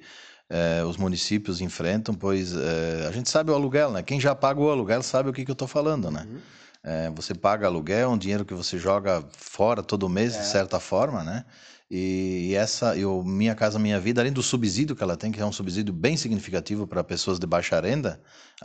eh, 0.50 0.84
os 0.84 0.98
municípios 0.98 1.62
enfrentam, 1.62 2.15
pois 2.15 2.56
eh, 2.56 3.06
a 3.08 3.12
gente 3.12 3.29
sabe 3.29 3.51
o 3.51 3.53
aluguel, 3.53 3.91
né? 3.91 4.01
Quem 4.01 4.20
já 4.20 4.34
paga 4.34 4.60
o 4.60 4.70
aluguel 4.70 5.03
sabe 5.03 5.29
o 5.29 5.34
que, 5.34 5.46
que 5.46 5.51
eu 5.51 5.53
estou 5.53 5.68
falando, 5.68 6.10
né? 6.10 6.25
Uhum. 6.27 6.39
Eh, 6.84 7.12
você 7.15 7.36
paga 7.36 7.68
aluguel, 7.68 8.10
um 8.10 8.18
dinheiro 8.18 8.44
que 8.44 8.53
você 8.53 8.79
joga 8.79 9.24
fora 9.38 9.84
todo 9.84 10.10
mês, 10.10 10.36
é. 10.36 10.39
de 10.39 10.48
certa 10.48 10.79
forma, 10.79 11.24
né? 11.24 11.46
E, 11.91 12.53
essa, 12.53 12.96
eu, 12.96 13.24
Minha 13.24 13.55
Casa 13.55 13.79
Minha 13.79 14.00
Vida, 14.00 14.22
além 14.22 14.31
do 14.31 14.43
subsídio 14.43 14.96
que 14.96 15.01
ela 15.01 15.17
tem, 15.17 15.31
que 15.31 15.41
é 15.41 15.46
um 15.46 15.51
subsídio 15.51 15.91
bem 15.91 16.15
significativo 16.15 16.86
para 16.86 17.03
pessoas 17.03 17.39
de 17.39 17.48
baixa 17.48 17.81
renda, 17.81 18.22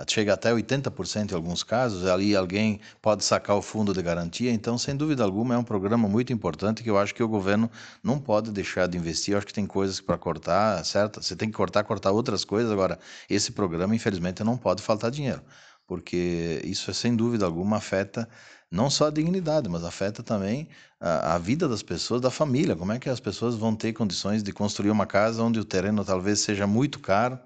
chega 0.07 0.35
até 0.35 0.53
80% 0.53 1.33
em 1.33 1.35
alguns 1.35 1.63
casos, 1.63 2.05
ali 2.07 2.37
alguém 2.37 2.81
pode 3.01 3.25
sacar 3.25 3.57
o 3.57 3.63
fundo 3.63 3.95
de 3.95 4.03
garantia, 4.03 4.51
então, 4.51 4.77
sem 4.77 4.95
dúvida 4.95 5.25
alguma, 5.25 5.55
é 5.55 5.59
um 5.59 5.65
programa 5.65 6.07
muito 6.07 6.35
importante 6.35 6.83
que 6.83 6.91
eu 6.91 6.99
acho 6.99 7.15
que 7.15 7.23
o 7.23 7.29
governo 7.29 7.71
não 8.03 8.19
pode 8.19 8.51
deixar 8.53 8.87
de 8.87 8.99
investir. 8.99 9.33
Eu 9.33 9.39
acho 9.39 9.47
que 9.47 9.55
tem 9.55 9.67
coisas 9.67 10.03
para 10.03 10.19
cortar, 10.19 10.85
certo? 10.85 11.23
Você 11.23 11.35
tem 11.35 11.49
que 11.49 11.57
cortar, 11.57 11.83
cortar 11.85 12.11
outras 12.13 12.45
coisas. 12.45 12.71
Agora, 12.71 12.99
esse 13.31 13.53
programa, 13.53 13.97
infelizmente, 13.97 14.45
não 14.45 14.59
pode 14.59 14.83
faltar 14.83 15.11
dinheiro, 15.11 15.41
porque 15.87 16.61
isso, 16.63 16.93
sem 16.93 17.17
dúvida 17.17 17.47
alguma, 17.47 17.79
afeta 17.79 18.29
não 18.75 18.91
só 18.91 19.07
a 19.07 19.11
dignidade, 19.11 19.69
mas 19.69 19.85
afeta 19.85 20.23
também 20.23 20.69
a, 21.01 21.35
a, 21.35 21.39
vida 21.39 21.69
das 21.69 21.83
pessoas, 21.83 22.21
da 22.21 22.31
família. 22.31 22.75
Como 22.75 22.93
é 22.93 22.99
que 22.99 23.09
as 23.09 23.21
pessoas 23.21 23.55
vão 23.55 23.75
ter 23.75 23.93
condições 23.93 24.43
de 24.43 24.53
construir 24.53 24.91
uma 24.91 25.07
casa 25.07 25.43
onde 25.43 25.61
o 25.61 25.65
terreno 25.65 26.05
talvez 26.05 26.41
seja 26.41 26.67
muito 26.67 26.99
caro, 26.99 27.39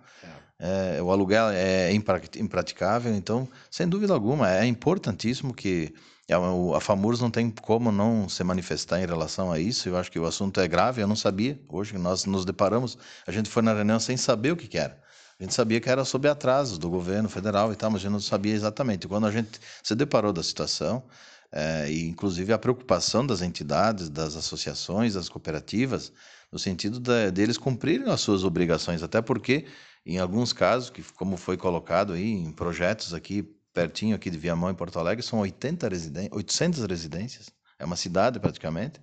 é. 0.60 0.96
É, 0.96 1.02
o 1.02 1.12
aluguel 1.12 1.50
é 1.50 1.92
impraticável. 1.92 3.14
Então, 3.14 3.46
sem 3.70 3.86
dúvida 3.86 4.14
alguma, 4.14 4.50
é 4.50 4.64
importantíssimo 4.64 5.52
que 5.52 5.94
a, 6.30 6.76
a 6.76 6.80
FAMURS 6.80 7.20
não 7.20 7.30
tem 7.30 7.50
como 7.50 7.92
não 7.92 8.26
se 8.28 8.42
manifestar 8.42 8.98
em 9.00 9.06
relação 9.06 9.52
a 9.52 9.58
isso. 9.58 9.88
Eu 9.88 9.98
acho 9.98 10.10
que 10.10 10.18
o 10.18 10.26
assunto 10.26 10.60
é 10.60 10.66
grave, 10.66 11.02
eu 11.02 11.06
não 11.06 11.16
sabia. 11.16 11.60
Hoje 11.68 11.96
nós 11.98 12.24
nos 12.24 12.46
deparamos, 12.46 12.96
a 13.26 13.30
gente 13.30 13.50
foi 13.50 13.62
na 13.62 13.74
reunião 13.74 14.00
sem 14.00 14.16
saber 14.16 14.52
o 14.52 14.56
que, 14.56 14.66
que 14.66 14.78
era. 14.78 14.98
A 15.40 15.44
gente 15.44 15.54
sabia 15.54 15.80
que 15.80 15.88
era 15.88 16.04
sob 16.04 16.28
atrasos 16.28 16.78
do 16.78 16.90
governo 16.90 17.28
federal 17.28 17.72
e 17.72 17.76
tal, 17.76 17.90
mas 17.90 18.00
a 18.00 18.02
gente 18.02 18.12
não 18.12 18.20
sabia 18.20 18.54
exatamente. 18.54 19.06
Quando 19.06 19.26
a 19.26 19.30
gente 19.30 19.60
se 19.82 19.94
deparou 19.94 20.32
da 20.32 20.42
situação, 20.42 21.04
é, 21.52 21.88
e 21.90 22.08
inclusive 22.08 22.52
a 22.52 22.58
preocupação 22.58 23.24
das 23.24 23.40
entidades, 23.40 24.08
das 24.10 24.34
associações, 24.34 25.14
das 25.14 25.28
cooperativas, 25.28 26.12
no 26.50 26.58
sentido 26.58 26.98
de, 26.98 27.30
deles 27.30 27.56
cumprirem 27.56 28.10
as 28.10 28.20
suas 28.20 28.42
obrigações, 28.42 29.02
até 29.02 29.22
porque, 29.22 29.66
em 30.04 30.18
alguns 30.18 30.52
casos, 30.52 30.90
que 30.90 31.02
como 31.14 31.36
foi 31.36 31.56
colocado 31.56 32.14
aí 32.14 32.32
em 32.32 32.50
projetos 32.50 33.14
aqui 33.14 33.54
pertinho 33.72 34.16
aqui 34.16 34.30
de 34.30 34.38
Viamão, 34.38 34.70
em 34.70 34.74
Porto 34.74 34.98
Alegre, 34.98 35.24
são 35.24 35.38
80 35.38 35.88
residen 35.88 36.28
800 36.32 36.84
residências, 36.84 37.48
é 37.78 37.84
uma 37.84 37.94
cidade 37.94 38.40
praticamente, 38.40 39.00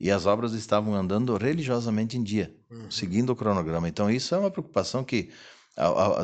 e 0.00 0.10
as 0.10 0.26
obras 0.26 0.52
estavam 0.54 0.94
andando 0.94 1.36
religiosamente 1.36 2.16
em 2.16 2.22
dia, 2.22 2.52
uhum. 2.68 2.90
seguindo 2.90 3.30
o 3.30 3.36
cronograma. 3.36 3.88
Então, 3.88 4.10
isso 4.10 4.34
é 4.34 4.38
uma 4.38 4.50
preocupação 4.50 5.04
que 5.04 5.30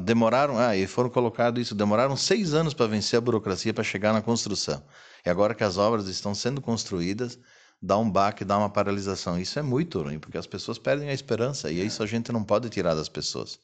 demoraram, 0.02 0.58
ah, 0.58 0.76
e 0.76 0.86
foram 0.86 1.08
colocados 1.08 1.60
isso, 1.60 1.74
demoraram 1.74 2.16
seis 2.16 2.54
anos 2.54 2.74
para 2.74 2.86
vencer 2.86 3.18
a 3.18 3.20
burocracia 3.20 3.72
para 3.72 3.84
chegar 3.84 4.12
na 4.12 4.20
construção. 4.20 4.82
E 5.24 5.30
agora 5.30 5.54
que 5.54 5.64
as 5.64 5.78
obras 5.78 6.08
estão 6.08 6.34
sendo 6.34 6.60
construídas, 6.60 7.38
dá 7.80 7.96
um 7.96 8.10
baque, 8.10 8.44
dá 8.44 8.58
uma 8.58 8.68
paralisação. 8.68 9.38
Isso 9.38 9.58
é 9.58 9.62
muito 9.62 10.02
ruim, 10.02 10.18
porque 10.18 10.38
as 10.38 10.46
pessoas 10.46 10.78
perdem 10.78 11.08
a 11.08 11.12
esperança 11.12 11.70
e 11.70 11.84
isso 11.84 12.02
a 12.02 12.06
gente 12.06 12.32
não 12.32 12.42
pode 12.42 12.68
tirar 12.68 12.94
das 12.94 13.08
pessoas. 13.08 13.58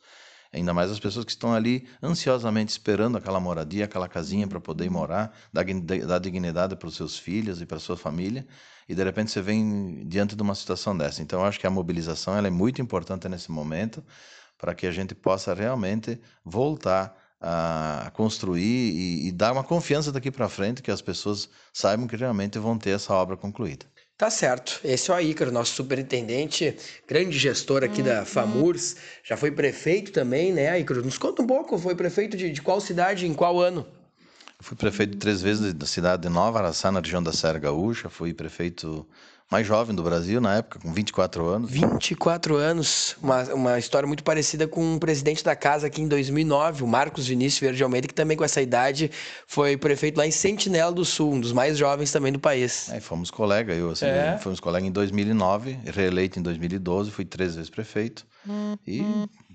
Ainda 0.52 0.74
mais 0.74 0.90
as 0.90 0.98
pessoas 0.98 1.24
que 1.24 1.30
estão 1.30 1.54
ali 1.54 1.86
ansiosamente 2.02 2.70
esperando 2.70 3.16
aquela 3.16 3.38
moradia, 3.38 3.84
aquela 3.84 4.08
casinha 4.08 4.48
para 4.48 4.60
poder 4.60 4.90
morar, 4.90 5.32
dar, 5.52 6.18
dignidade 6.18 6.74
para 6.74 6.88
os 6.88 6.96
seus 6.96 7.16
filhos 7.16 7.62
e 7.62 7.66
para 7.66 7.76
a 7.76 7.80
sua 7.80 7.96
família, 7.96 8.44
e 8.88 8.94
de 8.94 9.04
repente 9.04 9.30
você 9.30 9.40
vem 9.40 10.04
diante 10.08 10.34
de 10.34 10.42
uma 10.42 10.56
situação 10.56 10.96
dessa. 10.96 11.22
Então, 11.22 11.40
eu 11.40 11.46
acho 11.46 11.60
que 11.60 11.68
a 11.68 11.70
mobilização 11.70 12.36
ela 12.36 12.48
é 12.48 12.50
muito 12.50 12.82
importante 12.82 13.28
nesse 13.28 13.50
momento 13.52 14.02
para 14.60 14.74
que 14.74 14.86
a 14.86 14.92
gente 14.92 15.14
possa 15.14 15.54
realmente 15.54 16.20
voltar 16.44 17.16
a 17.40 18.10
construir 18.12 18.60
e, 18.60 19.28
e 19.28 19.32
dar 19.32 19.52
uma 19.52 19.64
confiança 19.64 20.12
daqui 20.12 20.30
para 20.30 20.48
frente 20.48 20.82
que 20.82 20.90
as 20.90 21.00
pessoas 21.00 21.48
saibam 21.72 22.06
que 22.06 22.14
realmente 22.14 22.58
vão 22.58 22.76
ter 22.76 22.90
essa 22.90 23.14
obra 23.14 23.36
concluída. 23.36 23.86
Tá 24.18 24.28
certo. 24.28 24.78
Esse 24.84 25.10
é 25.10 25.14
o 25.14 25.20
Ícaro, 25.20 25.50
nosso 25.50 25.74
superintendente, 25.74 26.76
grande 27.08 27.38
gestor 27.38 27.82
aqui 27.82 28.02
da 28.02 28.18
uhum. 28.18 28.26
FAMURS. 28.26 28.96
Já 29.24 29.34
foi 29.34 29.50
prefeito 29.50 30.12
também, 30.12 30.52
né, 30.52 30.78
Ícaro? 30.78 31.02
Nos 31.02 31.16
conta 31.16 31.40
um 31.40 31.46
pouco, 31.46 31.78
foi 31.78 31.94
prefeito 31.94 32.36
de, 32.36 32.50
de 32.50 32.60
qual 32.60 32.82
cidade, 32.82 33.26
em 33.26 33.32
qual 33.32 33.58
ano? 33.58 33.86
fui 34.60 34.76
prefeito 34.76 35.16
três 35.16 35.40
vezes 35.40 35.72
da 35.72 35.86
cidade 35.86 36.22
de 36.22 36.28
Nova 36.28 36.58
Araçá, 36.58 36.92
na 36.92 37.00
região 37.00 37.22
da 37.22 37.32
Serra 37.32 37.58
Gaúcha. 37.58 38.10
Fui 38.10 38.34
prefeito 38.34 39.06
mais 39.50 39.66
jovem 39.66 39.96
do 39.96 40.02
Brasil 40.02 40.40
na 40.40 40.58
época, 40.58 40.78
com 40.78 40.92
24 40.92 41.44
anos. 41.44 41.70
24 41.72 42.54
anos, 42.54 43.16
uma, 43.20 43.42
uma 43.52 43.78
história 43.80 44.06
muito 44.06 44.22
parecida 44.22 44.68
com 44.68 44.94
o 44.94 45.00
presidente 45.00 45.42
da 45.42 45.56
casa 45.56 45.88
aqui 45.88 46.00
em 46.00 46.06
2009, 46.06 46.84
o 46.84 46.86
Marcos 46.86 47.26
Vinícius 47.26 47.60
Verde 47.60 47.82
Almeida, 47.82 48.06
que 48.06 48.14
também 48.14 48.36
com 48.36 48.44
essa 48.44 48.62
idade 48.62 49.10
foi 49.48 49.76
prefeito 49.76 50.18
lá 50.18 50.26
em 50.26 50.30
Sentinela 50.30 50.92
do 50.92 51.04
Sul, 51.04 51.32
um 51.32 51.40
dos 51.40 51.52
mais 51.52 51.76
jovens 51.76 52.12
também 52.12 52.32
do 52.32 52.38
país. 52.38 52.88
É, 52.90 53.00
fomos 53.00 53.28
colegas, 53.28 53.76
eu 53.76 53.90
assim, 53.90 54.06
é. 54.06 54.38
fomos 54.38 54.60
colegas 54.60 54.88
em 54.88 54.92
2009, 54.92 55.80
reeleito 55.86 56.38
em 56.38 56.42
2012, 56.42 57.10
fui 57.10 57.24
três 57.24 57.56
vezes 57.56 57.68
prefeito 57.68 58.24
e 58.86 59.04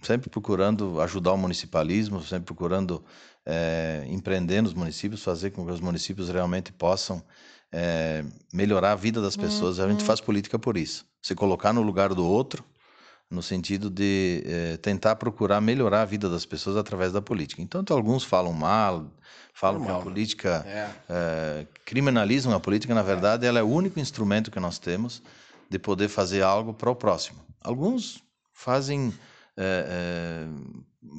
sempre 0.04 0.30
procurando 0.30 1.00
ajudar 1.02 1.32
o 1.32 1.38
municipalismo, 1.38 2.22
sempre 2.22 2.46
procurando 2.46 3.02
é, 3.46 4.04
empreender 4.10 4.62
nos 4.62 4.74
municípios, 4.74 5.24
fazer 5.24 5.52
com 5.52 5.66
que 5.66 5.72
os 5.72 5.80
municípios 5.80 6.30
realmente 6.30 6.74
possam 6.74 7.24
é, 7.72 8.24
melhorar 8.54 8.94
a 8.94 8.96
vida 8.96 9.22
das 9.22 9.36
pessoas. 9.36 9.78
Uhum. 9.78 9.86
A 9.86 9.88
gente 9.90 10.02
uhum. 10.02 10.06
faz 10.06 10.22
política 10.22 10.58
por 10.58 10.78
isso. 10.78 11.06
Se 11.22 11.36
colocar 11.36 11.74
no 11.74 11.82
lugar 11.82 12.14
do 12.14 12.26
outro, 12.26 12.64
no 13.30 13.42
sentido 13.42 13.90
de 13.90 14.44
é, 14.46 14.78
tentar 14.78 15.16
procurar 15.16 15.60
melhorar 15.60 16.04
a 16.04 16.06
vida 16.06 16.30
das 16.30 16.46
pessoas 16.46 16.78
através 16.78 17.12
da 17.12 17.22
política. 17.22 17.62
Então, 17.62 17.84
alguns 17.90 18.24
falam 18.24 18.54
mal, 18.54 19.08
falam 19.54 19.80
Normal. 19.80 19.96
que 19.96 20.02
a 20.02 20.12
política 20.12 20.66
é. 20.68 20.90
É, 21.10 21.68
criminalizam 21.84 22.54
a 22.54 22.60
política. 22.60 22.94
Na 22.94 23.02
verdade, 23.02 23.46
ela 23.46 23.60
é 23.60 23.64
o 23.64 23.68
único 23.68 24.00
instrumento 24.00 24.52
que 24.52 24.60
nós 24.60 24.78
temos 24.78 25.22
de 25.70 25.80
poder 25.80 26.08
fazer 26.08 26.44
algo 26.44 26.74
para 26.74 26.90
o 26.90 26.96
próximo. 26.96 27.40
Alguns 27.62 28.24
fazem 28.54 29.14
é, 29.58 29.88
é, 29.88 30.48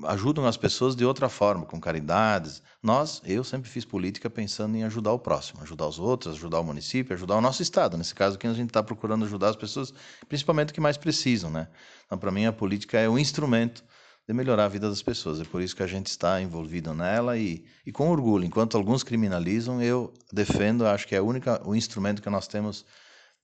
ajudam 0.04 0.46
as 0.46 0.56
pessoas 0.56 0.94
de 0.94 1.04
outra 1.04 1.28
forma, 1.28 1.64
com 1.66 1.80
caridades. 1.80 2.62
Nós, 2.82 3.20
eu 3.24 3.42
sempre 3.42 3.68
fiz 3.68 3.84
política 3.84 4.28
pensando 4.28 4.76
em 4.76 4.84
ajudar 4.84 5.12
o 5.12 5.18
próximo, 5.18 5.62
ajudar 5.62 5.86
os 5.86 5.98
outros, 5.98 6.36
ajudar 6.36 6.60
o 6.60 6.64
município, 6.64 7.14
ajudar 7.14 7.36
o 7.36 7.40
nosso 7.40 7.62
estado. 7.62 7.96
Nesse 7.96 8.14
caso 8.14 8.36
aqui, 8.36 8.46
a 8.46 8.52
gente 8.52 8.70
está 8.70 8.82
procurando 8.82 9.24
ajudar 9.24 9.50
as 9.50 9.56
pessoas, 9.56 9.92
principalmente 10.28 10.72
que 10.72 10.80
mais 10.80 10.96
precisam, 10.96 11.50
né? 11.50 11.68
Então, 12.06 12.18
para 12.18 12.30
mim, 12.30 12.46
a 12.46 12.52
política 12.52 12.98
é 12.98 13.08
um 13.08 13.18
instrumento 13.18 13.84
de 14.28 14.34
melhorar 14.34 14.64
a 14.64 14.68
vida 14.68 14.88
das 14.88 15.02
pessoas. 15.02 15.40
É 15.40 15.44
por 15.44 15.62
isso 15.62 15.76
que 15.76 15.82
a 15.82 15.86
gente 15.86 16.06
está 16.06 16.40
envolvido 16.40 16.92
nela 16.92 17.38
e, 17.38 17.64
e 17.84 17.92
com 17.92 18.10
orgulho. 18.10 18.44
Enquanto 18.44 18.76
alguns 18.76 19.02
criminalizam, 19.02 19.80
eu 19.80 20.12
defendo, 20.32 20.86
acho 20.86 21.06
que 21.06 21.14
é 21.14 21.20
o 21.20 21.24
único 21.24 21.50
o 21.64 21.74
instrumento 21.74 22.20
que 22.20 22.30
nós 22.30 22.48
temos 22.48 22.84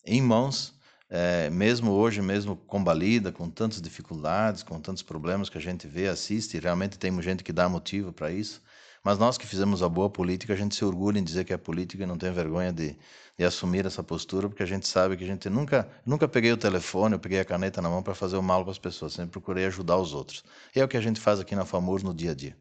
em 0.04 0.20
mãos 0.20 0.74
é, 1.14 1.50
mesmo 1.50 1.92
hoje, 1.92 2.22
mesmo 2.22 2.56
combalida, 2.56 3.30
com 3.30 3.50
tantas 3.50 3.82
dificuldades, 3.82 4.62
com 4.62 4.80
tantos 4.80 5.02
problemas 5.02 5.50
que 5.50 5.58
a 5.58 5.60
gente 5.60 5.86
vê, 5.86 6.08
assiste, 6.08 6.58
realmente 6.58 6.98
tem 6.98 7.20
gente 7.20 7.44
que 7.44 7.52
dá 7.52 7.68
motivo 7.68 8.12
para 8.14 8.30
isso, 8.32 8.62
Mas 9.04 9.18
nós 9.18 9.36
que 9.36 9.46
fizemos 9.46 9.82
a 9.82 9.88
boa 9.88 10.08
política, 10.08 10.54
a 10.54 10.56
gente 10.56 10.74
se 10.74 10.84
orgulha 10.84 11.18
em 11.18 11.24
dizer 11.24 11.44
que 11.44 11.52
é 11.52 11.56
política 11.58 12.04
e 12.04 12.06
não 12.06 12.16
tem 12.16 12.32
vergonha 12.32 12.72
de, 12.72 12.96
de 13.36 13.44
assumir 13.44 13.84
essa 13.86 14.02
postura, 14.02 14.48
porque 14.48 14.62
a 14.62 14.66
gente 14.66 14.86
sabe 14.88 15.16
que 15.16 15.24
a 15.24 15.26
gente 15.26 15.50
nunca, 15.50 15.88
nunca 16.06 16.26
peguei 16.28 16.52
o 16.52 16.56
telefone, 16.56 17.14
eu 17.14 17.18
peguei 17.18 17.40
a 17.40 17.44
caneta 17.44 17.82
na 17.82 17.88
mão 17.90 18.02
para 18.02 18.14
fazer 18.14 18.36
o 18.36 18.42
mal 18.42 18.62
para 18.62 18.72
as 18.72 18.78
pessoas, 18.78 19.12
sempre 19.14 19.32
procurei 19.32 19.66
ajudar 19.66 19.98
os 19.98 20.14
outros. 20.14 20.44
E 20.74 20.80
é 20.80 20.84
o 20.84 20.88
que 20.88 20.96
a 20.96 21.00
gente 21.00 21.20
faz 21.20 21.40
aqui 21.40 21.54
na 21.56 21.64
FAMUR 21.66 22.02
no 22.04 22.14
dia 22.14 22.30
a 22.30 22.34
dia. 22.34 22.56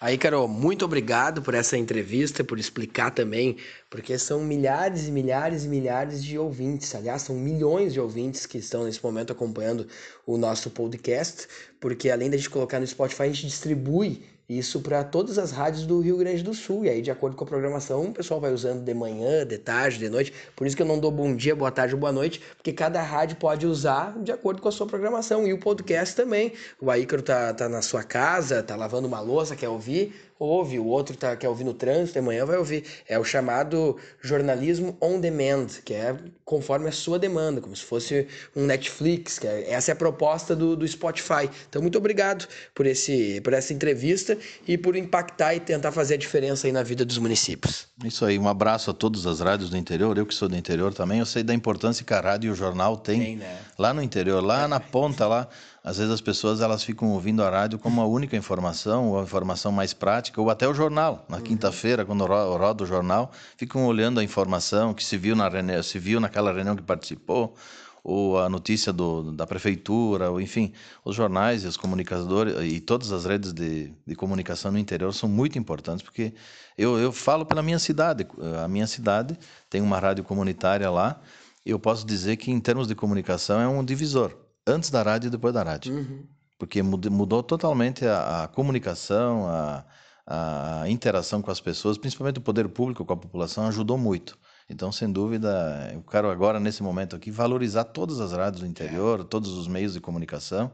Aí, 0.00 0.18
Carol, 0.18 0.46
muito 0.48 0.84
obrigado 0.84 1.40
por 1.40 1.54
essa 1.54 1.78
entrevista, 1.78 2.44
por 2.44 2.58
explicar 2.58 3.10
também, 3.10 3.56
porque 3.88 4.18
são 4.18 4.40
milhares 4.42 5.08
e 5.08 5.12
milhares 5.12 5.64
e 5.64 5.68
milhares 5.68 6.22
de 6.22 6.36
ouvintes, 6.36 6.94
aliás, 6.94 7.22
são 7.22 7.36
milhões 7.36 7.92
de 7.92 8.00
ouvintes 8.00 8.44
que 8.44 8.58
estão 8.58 8.84
nesse 8.84 9.02
momento 9.02 9.32
acompanhando 9.32 9.86
o 10.26 10.36
nosso 10.36 10.68
podcast, 10.68 11.48
porque 11.80 12.10
além 12.10 12.28
da 12.28 12.36
gente 12.36 12.50
colocar 12.50 12.80
no 12.80 12.86
Spotify, 12.86 13.22
a 13.22 13.26
gente 13.26 13.46
distribui 13.46 14.22
isso 14.48 14.80
para 14.80 15.02
todas 15.02 15.38
as 15.38 15.50
rádios 15.50 15.86
do 15.86 16.00
Rio 16.00 16.18
Grande 16.18 16.42
do 16.42 16.52
Sul. 16.52 16.84
E 16.84 16.90
aí, 16.90 17.00
de 17.00 17.10
acordo 17.10 17.36
com 17.36 17.44
a 17.44 17.46
programação, 17.46 18.04
o 18.04 18.12
pessoal 18.12 18.40
vai 18.40 18.52
usando 18.52 18.84
de 18.84 18.92
manhã, 18.92 19.46
de 19.46 19.56
tarde, 19.56 19.98
de 19.98 20.08
noite. 20.08 20.32
Por 20.54 20.66
isso 20.66 20.76
que 20.76 20.82
eu 20.82 20.86
não 20.86 20.98
dou 20.98 21.10
bom 21.10 21.34
dia, 21.34 21.56
boa 21.56 21.70
tarde 21.70 21.96
boa 21.96 22.12
noite, 22.12 22.42
porque 22.56 22.72
cada 22.72 23.00
rádio 23.00 23.36
pode 23.36 23.66
usar 23.66 24.18
de 24.22 24.32
acordo 24.32 24.60
com 24.60 24.68
a 24.68 24.72
sua 24.72 24.86
programação. 24.86 25.46
E 25.46 25.52
o 25.52 25.58
podcast 25.58 26.14
também. 26.14 26.52
O 26.80 26.90
Aícaro 26.90 27.22
tá, 27.22 27.54
tá 27.54 27.68
na 27.68 27.80
sua 27.80 28.02
casa, 28.02 28.62
tá 28.62 28.76
lavando 28.76 29.08
uma 29.08 29.20
louça, 29.20 29.56
quer 29.56 29.68
ouvir 29.68 30.14
ouve, 30.38 30.78
o 30.78 30.86
outro 30.86 31.16
tá, 31.16 31.34
quer 31.36 31.48
ouvir 31.48 31.64
no 31.64 31.74
trânsito, 31.74 32.18
amanhã 32.18 32.44
vai 32.44 32.58
ouvir. 32.58 32.84
É 33.08 33.18
o 33.18 33.24
chamado 33.24 33.96
jornalismo 34.20 34.96
on 35.00 35.18
demand, 35.18 35.66
que 35.84 35.94
é 35.94 36.16
conforme 36.44 36.88
a 36.88 36.92
sua 36.92 37.18
demanda, 37.18 37.60
como 37.60 37.74
se 37.74 37.82
fosse 37.82 38.28
um 38.54 38.64
Netflix, 38.64 39.38
que 39.38 39.46
é, 39.46 39.72
essa 39.72 39.90
é 39.90 39.94
a 39.94 39.96
proposta 39.96 40.54
do, 40.54 40.76
do 40.76 40.86
Spotify. 40.86 41.48
Então, 41.68 41.80
muito 41.80 41.98
obrigado 41.98 42.46
por, 42.74 42.86
esse, 42.86 43.40
por 43.40 43.52
essa 43.52 43.72
entrevista 43.72 44.36
e 44.66 44.76
por 44.76 44.96
impactar 44.96 45.54
e 45.54 45.60
tentar 45.60 45.92
fazer 45.92 46.14
a 46.14 46.18
diferença 46.18 46.66
aí 46.66 46.72
na 46.72 46.82
vida 46.82 47.04
dos 47.04 47.18
municípios. 47.18 47.88
Isso 48.04 48.24
aí, 48.24 48.38
um 48.38 48.48
abraço 48.48 48.90
a 48.90 48.94
todas 48.94 49.26
as 49.26 49.40
rádios 49.40 49.70
do 49.70 49.76
interior, 49.76 50.16
eu 50.18 50.26
que 50.26 50.34
sou 50.34 50.48
do 50.48 50.56
interior 50.56 50.92
também, 50.92 51.20
eu 51.20 51.26
sei 51.26 51.42
da 51.42 51.54
importância 51.54 52.04
que 52.04 52.12
a 52.12 52.20
rádio 52.20 52.48
e 52.48 52.50
o 52.50 52.54
jornal 52.54 52.96
têm 52.96 53.24
tem, 53.24 53.36
né? 53.36 53.58
lá 53.78 53.94
no 53.94 54.02
interior, 54.02 54.42
lá 54.42 54.68
na 54.68 54.80
ponta, 54.80 55.26
lá 55.26 55.48
às 55.84 55.98
vezes 55.98 56.10
as 56.10 56.22
pessoas 56.22 56.62
elas 56.62 56.82
ficam 56.82 57.10
ouvindo 57.10 57.42
a 57.44 57.50
rádio 57.50 57.78
como 57.78 58.00
a 58.00 58.06
única 58.06 58.34
informação, 58.34 59.10
ou 59.10 59.20
a 59.20 59.22
informação 59.22 59.70
mais 59.70 59.92
prática, 59.92 60.40
ou 60.40 60.48
até 60.48 60.66
o 60.66 60.72
jornal. 60.72 61.26
Na 61.28 61.36
uhum. 61.36 61.42
quinta-feira, 61.42 62.06
quando 62.06 62.24
roda 62.24 62.84
o 62.84 62.86
jornal, 62.86 63.30
ficam 63.54 63.84
olhando 63.84 64.18
a 64.18 64.24
informação 64.24 64.94
que 64.94 65.04
se 65.04 65.18
viu, 65.18 65.36
na 65.36 65.46
reunião, 65.46 65.82
se 65.82 65.98
viu 65.98 66.18
naquela 66.18 66.50
reunião 66.50 66.74
que 66.74 66.82
participou, 66.82 67.54
ou 68.02 68.38
a 68.38 68.48
notícia 68.48 68.94
do, 68.94 69.30
da 69.32 69.46
prefeitura, 69.46 70.30
ou 70.30 70.40
enfim, 70.40 70.72
os 71.04 71.14
jornais 71.14 71.64
e 71.64 71.66
os 71.66 71.76
comunicadores 71.76 72.54
e 72.62 72.80
todas 72.80 73.12
as 73.12 73.26
redes 73.26 73.52
de, 73.52 73.92
de 74.06 74.14
comunicação 74.14 74.72
no 74.72 74.78
interior 74.78 75.12
são 75.12 75.28
muito 75.28 75.58
importantes, 75.58 76.02
porque 76.02 76.32
eu, 76.78 76.98
eu 76.98 77.12
falo 77.12 77.44
pela 77.44 77.62
minha 77.62 77.78
cidade. 77.78 78.26
A 78.62 78.68
minha 78.68 78.86
cidade 78.86 79.38
tem 79.68 79.82
uma 79.82 79.98
rádio 79.98 80.24
comunitária 80.24 80.90
lá, 80.90 81.20
e 81.64 81.70
eu 81.70 81.78
posso 81.78 82.06
dizer 82.06 82.36
que, 82.36 82.50
em 82.50 82.60
termos 82.60 82.88
de 82.88 82.94
comunicação, 82.94 83.60
é 83.60 83.68
um 83.68 83.84
divisor 83.84 84.43
antes 84.66 84.90
da 84.90 85.02
rádio 85.02 85.28
e 85.28 85.30
depois 85.30 85.52
da 85.52 85.62
rádio. 85.62 85.94
Uhum. 85.94 86.26
Porque 86.58 86.82
mudou 86.82 87.42
totalmente 87.42 88.06
a, 88.06 88.44
a 88.44 88.48
comunicação, 88.48 89.46
a, 89.46 89.84
a, 90.26 90.88
interação 90.88 91.42
com 91.42 91.50
as 91.50 91.60
pessoas, 91.60 91.98
principalmente 91.98 92.38
o 92.38 92.42
poder 92.42 92.68
público 92.68 93.04
com 93.04 93.12
a 93.12 93.16
população, 93.16 93.66
ajudou 93.66 93.98
muito. 93.98 94.38
Então, 94.68 94.90
sem 94.90 95.12
dúvida, 95.12 95.90
eu 95.92 96.02
quero 96.02 96.30
agora, 96.30 96.58
nesse 96.58 96.82
momento 96.82 97.14
aqui, 97.14 97.30
valorizar 97.30 97.84
todas 97.84 98.20
as 98.20 98.32
rádios 98.32 98.62
do 98.62 98.66
interior, 98.66 99.20
é. 99.20 99.24
todos 99.24 99.50
os 99.50 99.68
meios 99.68 99.92
de 99.92 100.00
comunicação, 100.00 100.72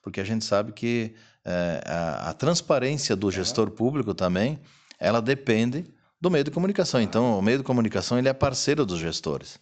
porque 0.00 0.20
a 0.20 0.24
gente 0.24 0.44
sabe 0.44 0.72
que 0.72 1.14
é, 1.44 1.82
a, 1.84 2.30
a, 2.30 2.34
transparência 2.34 3.16
do 3.16 3.28
é. 3.28 3.32
gestor 3.32 3.70
público 3.70 4.14
também, 4.14 4.60
ela 4.98 5.20
depende 5.20 5.84
do 6.20 6.30
meio 6.30 6.44
de 6.44 6.52
comunicação. 6.52 7.00
Então, 7.00 7.36
o 7.36 7.42
meio 7.42 7.58
de 7.58 7.64
comunicação 7.64 8.16
ele 8.16 8.28
é 8.28 8.32
parceiro 8.32 8.86
dos 8.86 9.00
gestores. 9.00 9.58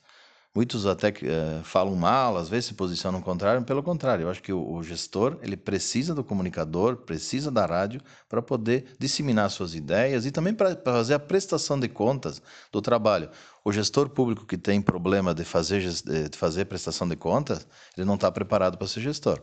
Muitos 0.52 0.84
até 0.84 1.10
uh, 1.10 1.62
falam 1.62 1.94
mal, 1.94 2.36
às 2.36 2.48
vezes 2.48 2.66
se 2.66 2.74
posicionam 2.74 3.22
contrário, 3.22 3.62
pelo 3.62 3.84
contrário, 3.84 4.24
eu 4.24 4.30
acho 4.30 4.42
que 4.42 4.52
o, 4.52 4.72
o 4.72 4.82
gestor 4.82 5.38
ele 5.42 5.56
precisa 5.56 6.12
do 6.12 6.24
comunicador, 6.24 6.96
precisa 6.96 7.52
da 7.52 7.64
rádio 7.64 8.00
para 8.28 8.42
poder 8.42 8.96
disseminar 8.98 9.48
suas 9.50 9.76
ideias 9.76 10.26
e 10.26 10.32
também 10.32 10.52
para 10.52 10.74
fazer 10.74 11.14
a 11.14 11.20
prestação 11.20 11.78
de 11.78 11.88
contas 11.88 12.42
do 12.72 12.82
trabalho. 12.82 13.30
O 13.64 13.70
gestor 13.70 14.08
público 14.08 14.44
que 14.44 14.58
tem 14.58 14.82
problema 14.82 15.32
de 15.32 15.44
fazer, 15.44 15.82
de 15.82 16.36
fazer 16.36 16.64
prestação 16.64 17.08
de 17.08 17.14
contas, 17.14 17.64
ele 17.96 18.04
não 18.04 18.16
está 18.16 18.28
preparado 18.32 18.76
para 18.76 18.88
ser 18.88 19.02
gestor 19.02 19.40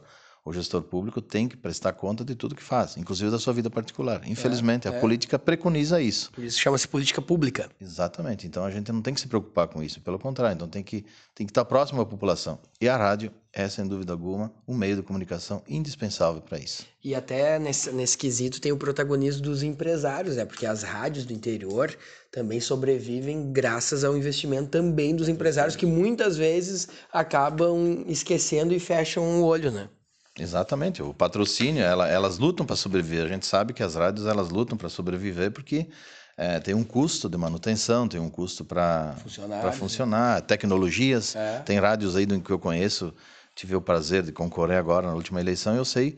o 0.47 0.53
gestor 0.53 0.81
público 0.81 1.21
tem 1.21 1.45
que 1.47 1.57
prestar 1.57 1.91
conta 1.91 2.23
de 2.23 2.33
tudo 2.33 2.55
que 2.55 2.63
faz, 2.63 2.95
inclusive 2.95 3.29
da 3.29 3.37
sua 3.37 3.51
vida 3.51 3.69
particular. 3.69 4.21
Infelizmente, 4.25 4.87
é, 4.87 4.91
é. 4.91 4.97
a 4.97 4.99
política 5.01 5.37
preconiza 5.37 6.01
isso. 6.01 6.31
Por 6.31 6.41
isso 6.41 6.57
chama-se 6.57 6.87
política 6.87 7.21
pública. 7.21 7.69
Exatamente. 7.81 8.47
Então 8.47 8.63
a 8.63 8.71
gente 8.71 8.89
não 8.89 9.01
tem 9.01 9.13
que 9.13 9.19
se 9.19 9.27
preocupar 9.27 9.67
com 9.67 9.83
isso, 9.83 9.99
pelo 9.99 10.17
contrário, 10.17 10.55
então 10.55 10.69
tem 10.69 10.81
que, 10.81 11.05
tem 11.35 11.45
que 11.45 11.51
estar 11.51 11.65
próximo 11.65 11.99
à 11.99 12.05
população. 12.05 12.59
E 12.79 12.87
a 12.87 12.95
rádio 12.95 13.29
é, 13.51 13.67
sem 13.67 13.87
dúvida 13.87 14.13
alguma, 14.13 14.53
um 14.67 14.75
meio 14.75 14.95
de 14.95 15.01
comunicação 15.01 15.63
indispensável 15.67 16.41
para 16.41 16.59
isso. 16.59 16.85
E 17.03 17.15
até 17.15 17.57
nesse, 17.57 17.91
nesse 17.91 18.17
quesito 18.17 18.61
tem 18.61 18.71
o 18.71 18.77
protagonismo 18.77 19.41
dos 19.41 19.63
empresários, 19.63 20.35
né? 20.35 20.45
Porque 20.45 20.65
as 20.65 20.83
rádios 20.83 21.25
do 21.25 21.33
interior 21.33 21.93
também 22.31 22.59
sobrevivem 22.59 23.51
graças 23.51 24.03
ao 24.03 24.15
investimento 24.15 24.69
também 24.69 25.15
dos 25.15 25.27
empresários 25.27 25.75
que 25.75 25.85
muitas 25.85 26.37
vezes 26.37 26.87
acabam 27.11 28.05
esquecendo 28.07 28.73
e 28.73 28.79
fecham 28.79 29.41
o 29.41 29.43
olho, 29.43 29.71
né? 29.71 29.89
Exatamente, 30.39 31.01
o 31.01 31.13
patrocínio, 31.13 31.83
ela, 31.83 32.07
elas 32.07 32.37
lutam 32.37 32.65
para 32.65 32.75
sobreviver. 32.75 33.25
A 33.25 33.27
gente 33.27 33.45
sabe 33.45 33.73
que 33.73 33.81
as 33.81 33.95
rádios 33.95 34.27
elas 34.27 34.49
lutam 34.49 34.77
para 34.77 34.87
sobreviver 34.87 35.51
porque 35.51 35.87
é, 36.37 36.59
tem 36.59 36.75
um 36.75 36.83
custo 36.83 37.27
de 37.27 37.37
manutenção, 37.37 38.07
tem 38.07 38.19
um 38.19 38.29
custo 38.29 38.63
para 38.63 39.15
funcionar, 39.23 39.73
funcionar, 39.73 40.41
tecnologias. 40.41 41.35
É. 41.35 41.59
Tem 41.59 41.79
rádios 41.79 42.15
aí 42.15 42.27
do 42.27 42.39
que 42.39 42.51
eu 42.51 42.59
conheço, 42.59 43.11
tive 43.55 43.75
o 43.75 43.81
prazer 43.81 44.21
de 44.21 44.31
concorrer 44.31 44.77
agora 44.77 45.07
na 45.07 45.15
última 45.15 45.39
eleição, 45.39 45.75
eu 45.75 45.83
sei. 45.85 46.15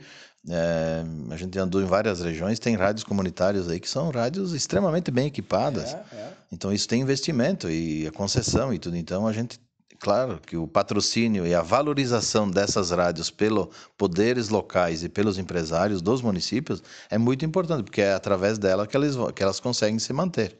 É, 0.50 1.04
a 1.32 1.38
gente 1.38 1.58
andou 1.58 1.82
em 1.82 1.86
várias 1.86 2.22
regiões, 2.22 2.60
tem 2.60 2.76
rádios 2.76 3.04
comunitárias 3.04 3.70
aí 3.70 3.80
que 3.80 3.90
são 3.90 4.10
rádios 4.10 4.54
extremamente 4.54 5.10
bem 5.12 5.28
equipadas. 5.28 5.94
É, 5.94 6.16
é. 6.16 6.32
Então 6.52 6.74
isso 6.74 6.88
tem 6.88 7.02
investimento 7.02 7.70
e 7.70 8.06
a 8.06 8.12
concessão 8.12 8.74
e 8.74 8.80
tudo. 8.80 8.98
Então 8.98 9.26
a 9.26 9.32
gente 9.32 9.60
claro 10.00 10.40
que 10.40 10.58
o 10.58 10.68
patrocínio 10.68 11.46
e 11.46 11.54
a 11.54 11.62
valorização 11.62 12.50
dessas 12.50 12.92
rádios 12.92 13.30
pelos 13.30 13.68
poderes 13.98 14.50
locais 14.50 15.04
e 15.04 15.10
pelos 15.10 15.38
empresários 15.38 16.02
dos 16.02 16.22
municípios 16.22 16.82
é 17.10 17.18
muito 17.18 17.46
importante, 17.46 17.84
porque 17.84 18.02
é 18.02 18.14
através 18.14 18.58
dela 18.58 18.88
que 18.88 18.96
elas, 18.96 19.16
que 19.36 19.44
elas 19.44 19.60
conseguem 19.60 20.00
se 20.00 20.14
manter. 20.14 20.58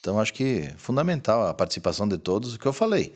Então, 0.00 0.20
acho 0.20 0.32
que 0.32 0.60
é 0.60 0.74
fundamental 0.76 1.46
a 1.46 1.52
participação 1.52 2.06
de 2.06 2.16
todos, 2.16 2.54
o 2.54 2.58
que 2.58 2.66
eu 2.66 2.72
falei. 2.72 3.12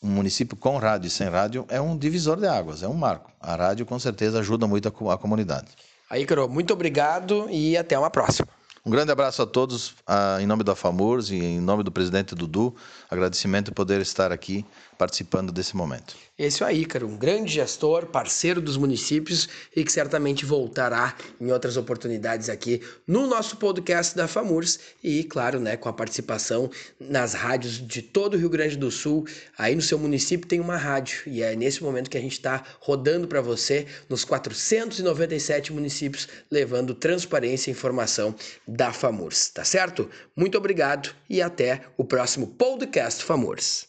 Um 0.00 0.08
município 0.08 0.56
com 0.56 0.78
rádio 0.78 1.08
e 1.08 1.10
sem 1.10 1.28
rádio 1.28 1.66
é 1.68 1.80
um 1.80 1.98
divisor 1.98 2.38
de 2.38 2.46
águas, 2.46 2.82
é 2.82 2.88
um 2.88 2.94
marco. 2.94 3.32
A 3.40 3.56
rádio, 3.56 3.84
com 3.84 3.98
certeza, 3.98 4.38
ajuda 4.38 4.66
muito 4.66 4.86
a, 4.86 5.14
a 5.14 5.18
comunidade. 5.18 5.68
Aí, 6.08 6.24
Carol, 6.24 6.48
muito 6.48 6.72
obrigado 6.72 7.48
e 7.50 7.76
até 7.76 7.98
uma 7.98 8.08
próxima. 8.08 8.57
Um 8.88 8.90
grande 8.90 9.12
abraço 9.12 9.42
a 9.42 9.46
todos, 9.46 9.94
em 10.40 10.46
nome 10.46 10.64
da 10.64 10.74
FAMURS 10.74 11.28
e 11.28 11.36
em 11.36 11.60
nome 11.60 11.82
do 11.82 11.92
presidente 11.92 12.34
Dudu. 12.34 12.74
Agradecimento 13.10 13.66
por 13.66 13.84
poder 13.84 14.00
estar 14.00 14.32
aqui 14.32 14.64
participando 14.96 15.52
desse 15.52 15.76
momento. 15.76 16.16
Esse 16.38 16.62
é 16.62 16.66
o 16.66 16.70
Ícaro, 16.70 17.06
um 17.06 17.16
grande 17.16 17.52
gestor, 17.52 18.06
parceiro 18.06 18.60
dos 18.60 18.76
municípios 18.76 19.48
e 19.76 19.84
que 19.84 19.92
certamente 19.92 20.44
voltará 20.44 21.14
em 21.40 21.52
outras 21.52 21.76
oportunidades 21.76 22.48
aqui 22.48 22.80
no 23.06 23.26
nosso 23.26 23.56
podcast 23.56 24.16
da 24.16 24.26
FAMURS 24.26 24.78
e, 25.02 25.22
claro, 25.24 25.60
né, 25.60 25.76
com 25.76 25.88
a 25.88 25.92
participação 25.92 26.70
nas 26.98 27.34
rádios 27.34 27.86
de 27.86 28.02
todo 28.02 28.34
o 28.34 28.36
Rio 28.38 28.48
Grande 28.48 28.76
do 28.76 28.90
Sul. 28.90 29.26
Aí 29.56 29.74
no 29.74 29.82
seu 29.82 29.98
município 29.98 30.48
tem 30.48 30.60
uma 30.60 30.76
rádio 30.76 31.22
e 31.26 31.42
é 31.42 31.54
nesse 31.54 31.82
momento 31.82 32.08
que 32.08 32.18
a 32.18 32.20
gente 32.20 32.32
está 32.32 32.64
rodando 32.80 33.28
para 33.28 33.40
você 33.40 33.86
nos 34.08 34.24
497 34.24 35.72
municípios, 35.72 36.28
levando 36.50 36.94
transparência 36.94 37.70
e 37.70 37.72
informação 37.72 38.34
da 38.78 38.92
FAMURS, 38.92 39.48
tá 39.50 39.64
certo? 39.64 40.08
Muito 40.36 40.56
obrigado 40.56 41.12
e 41.28 41.42
até 41.42 41.80
o 41.96 42.04
próximo 42.04 42.46
podcast 42.46 43.24
FAMURS. 43.24 43.87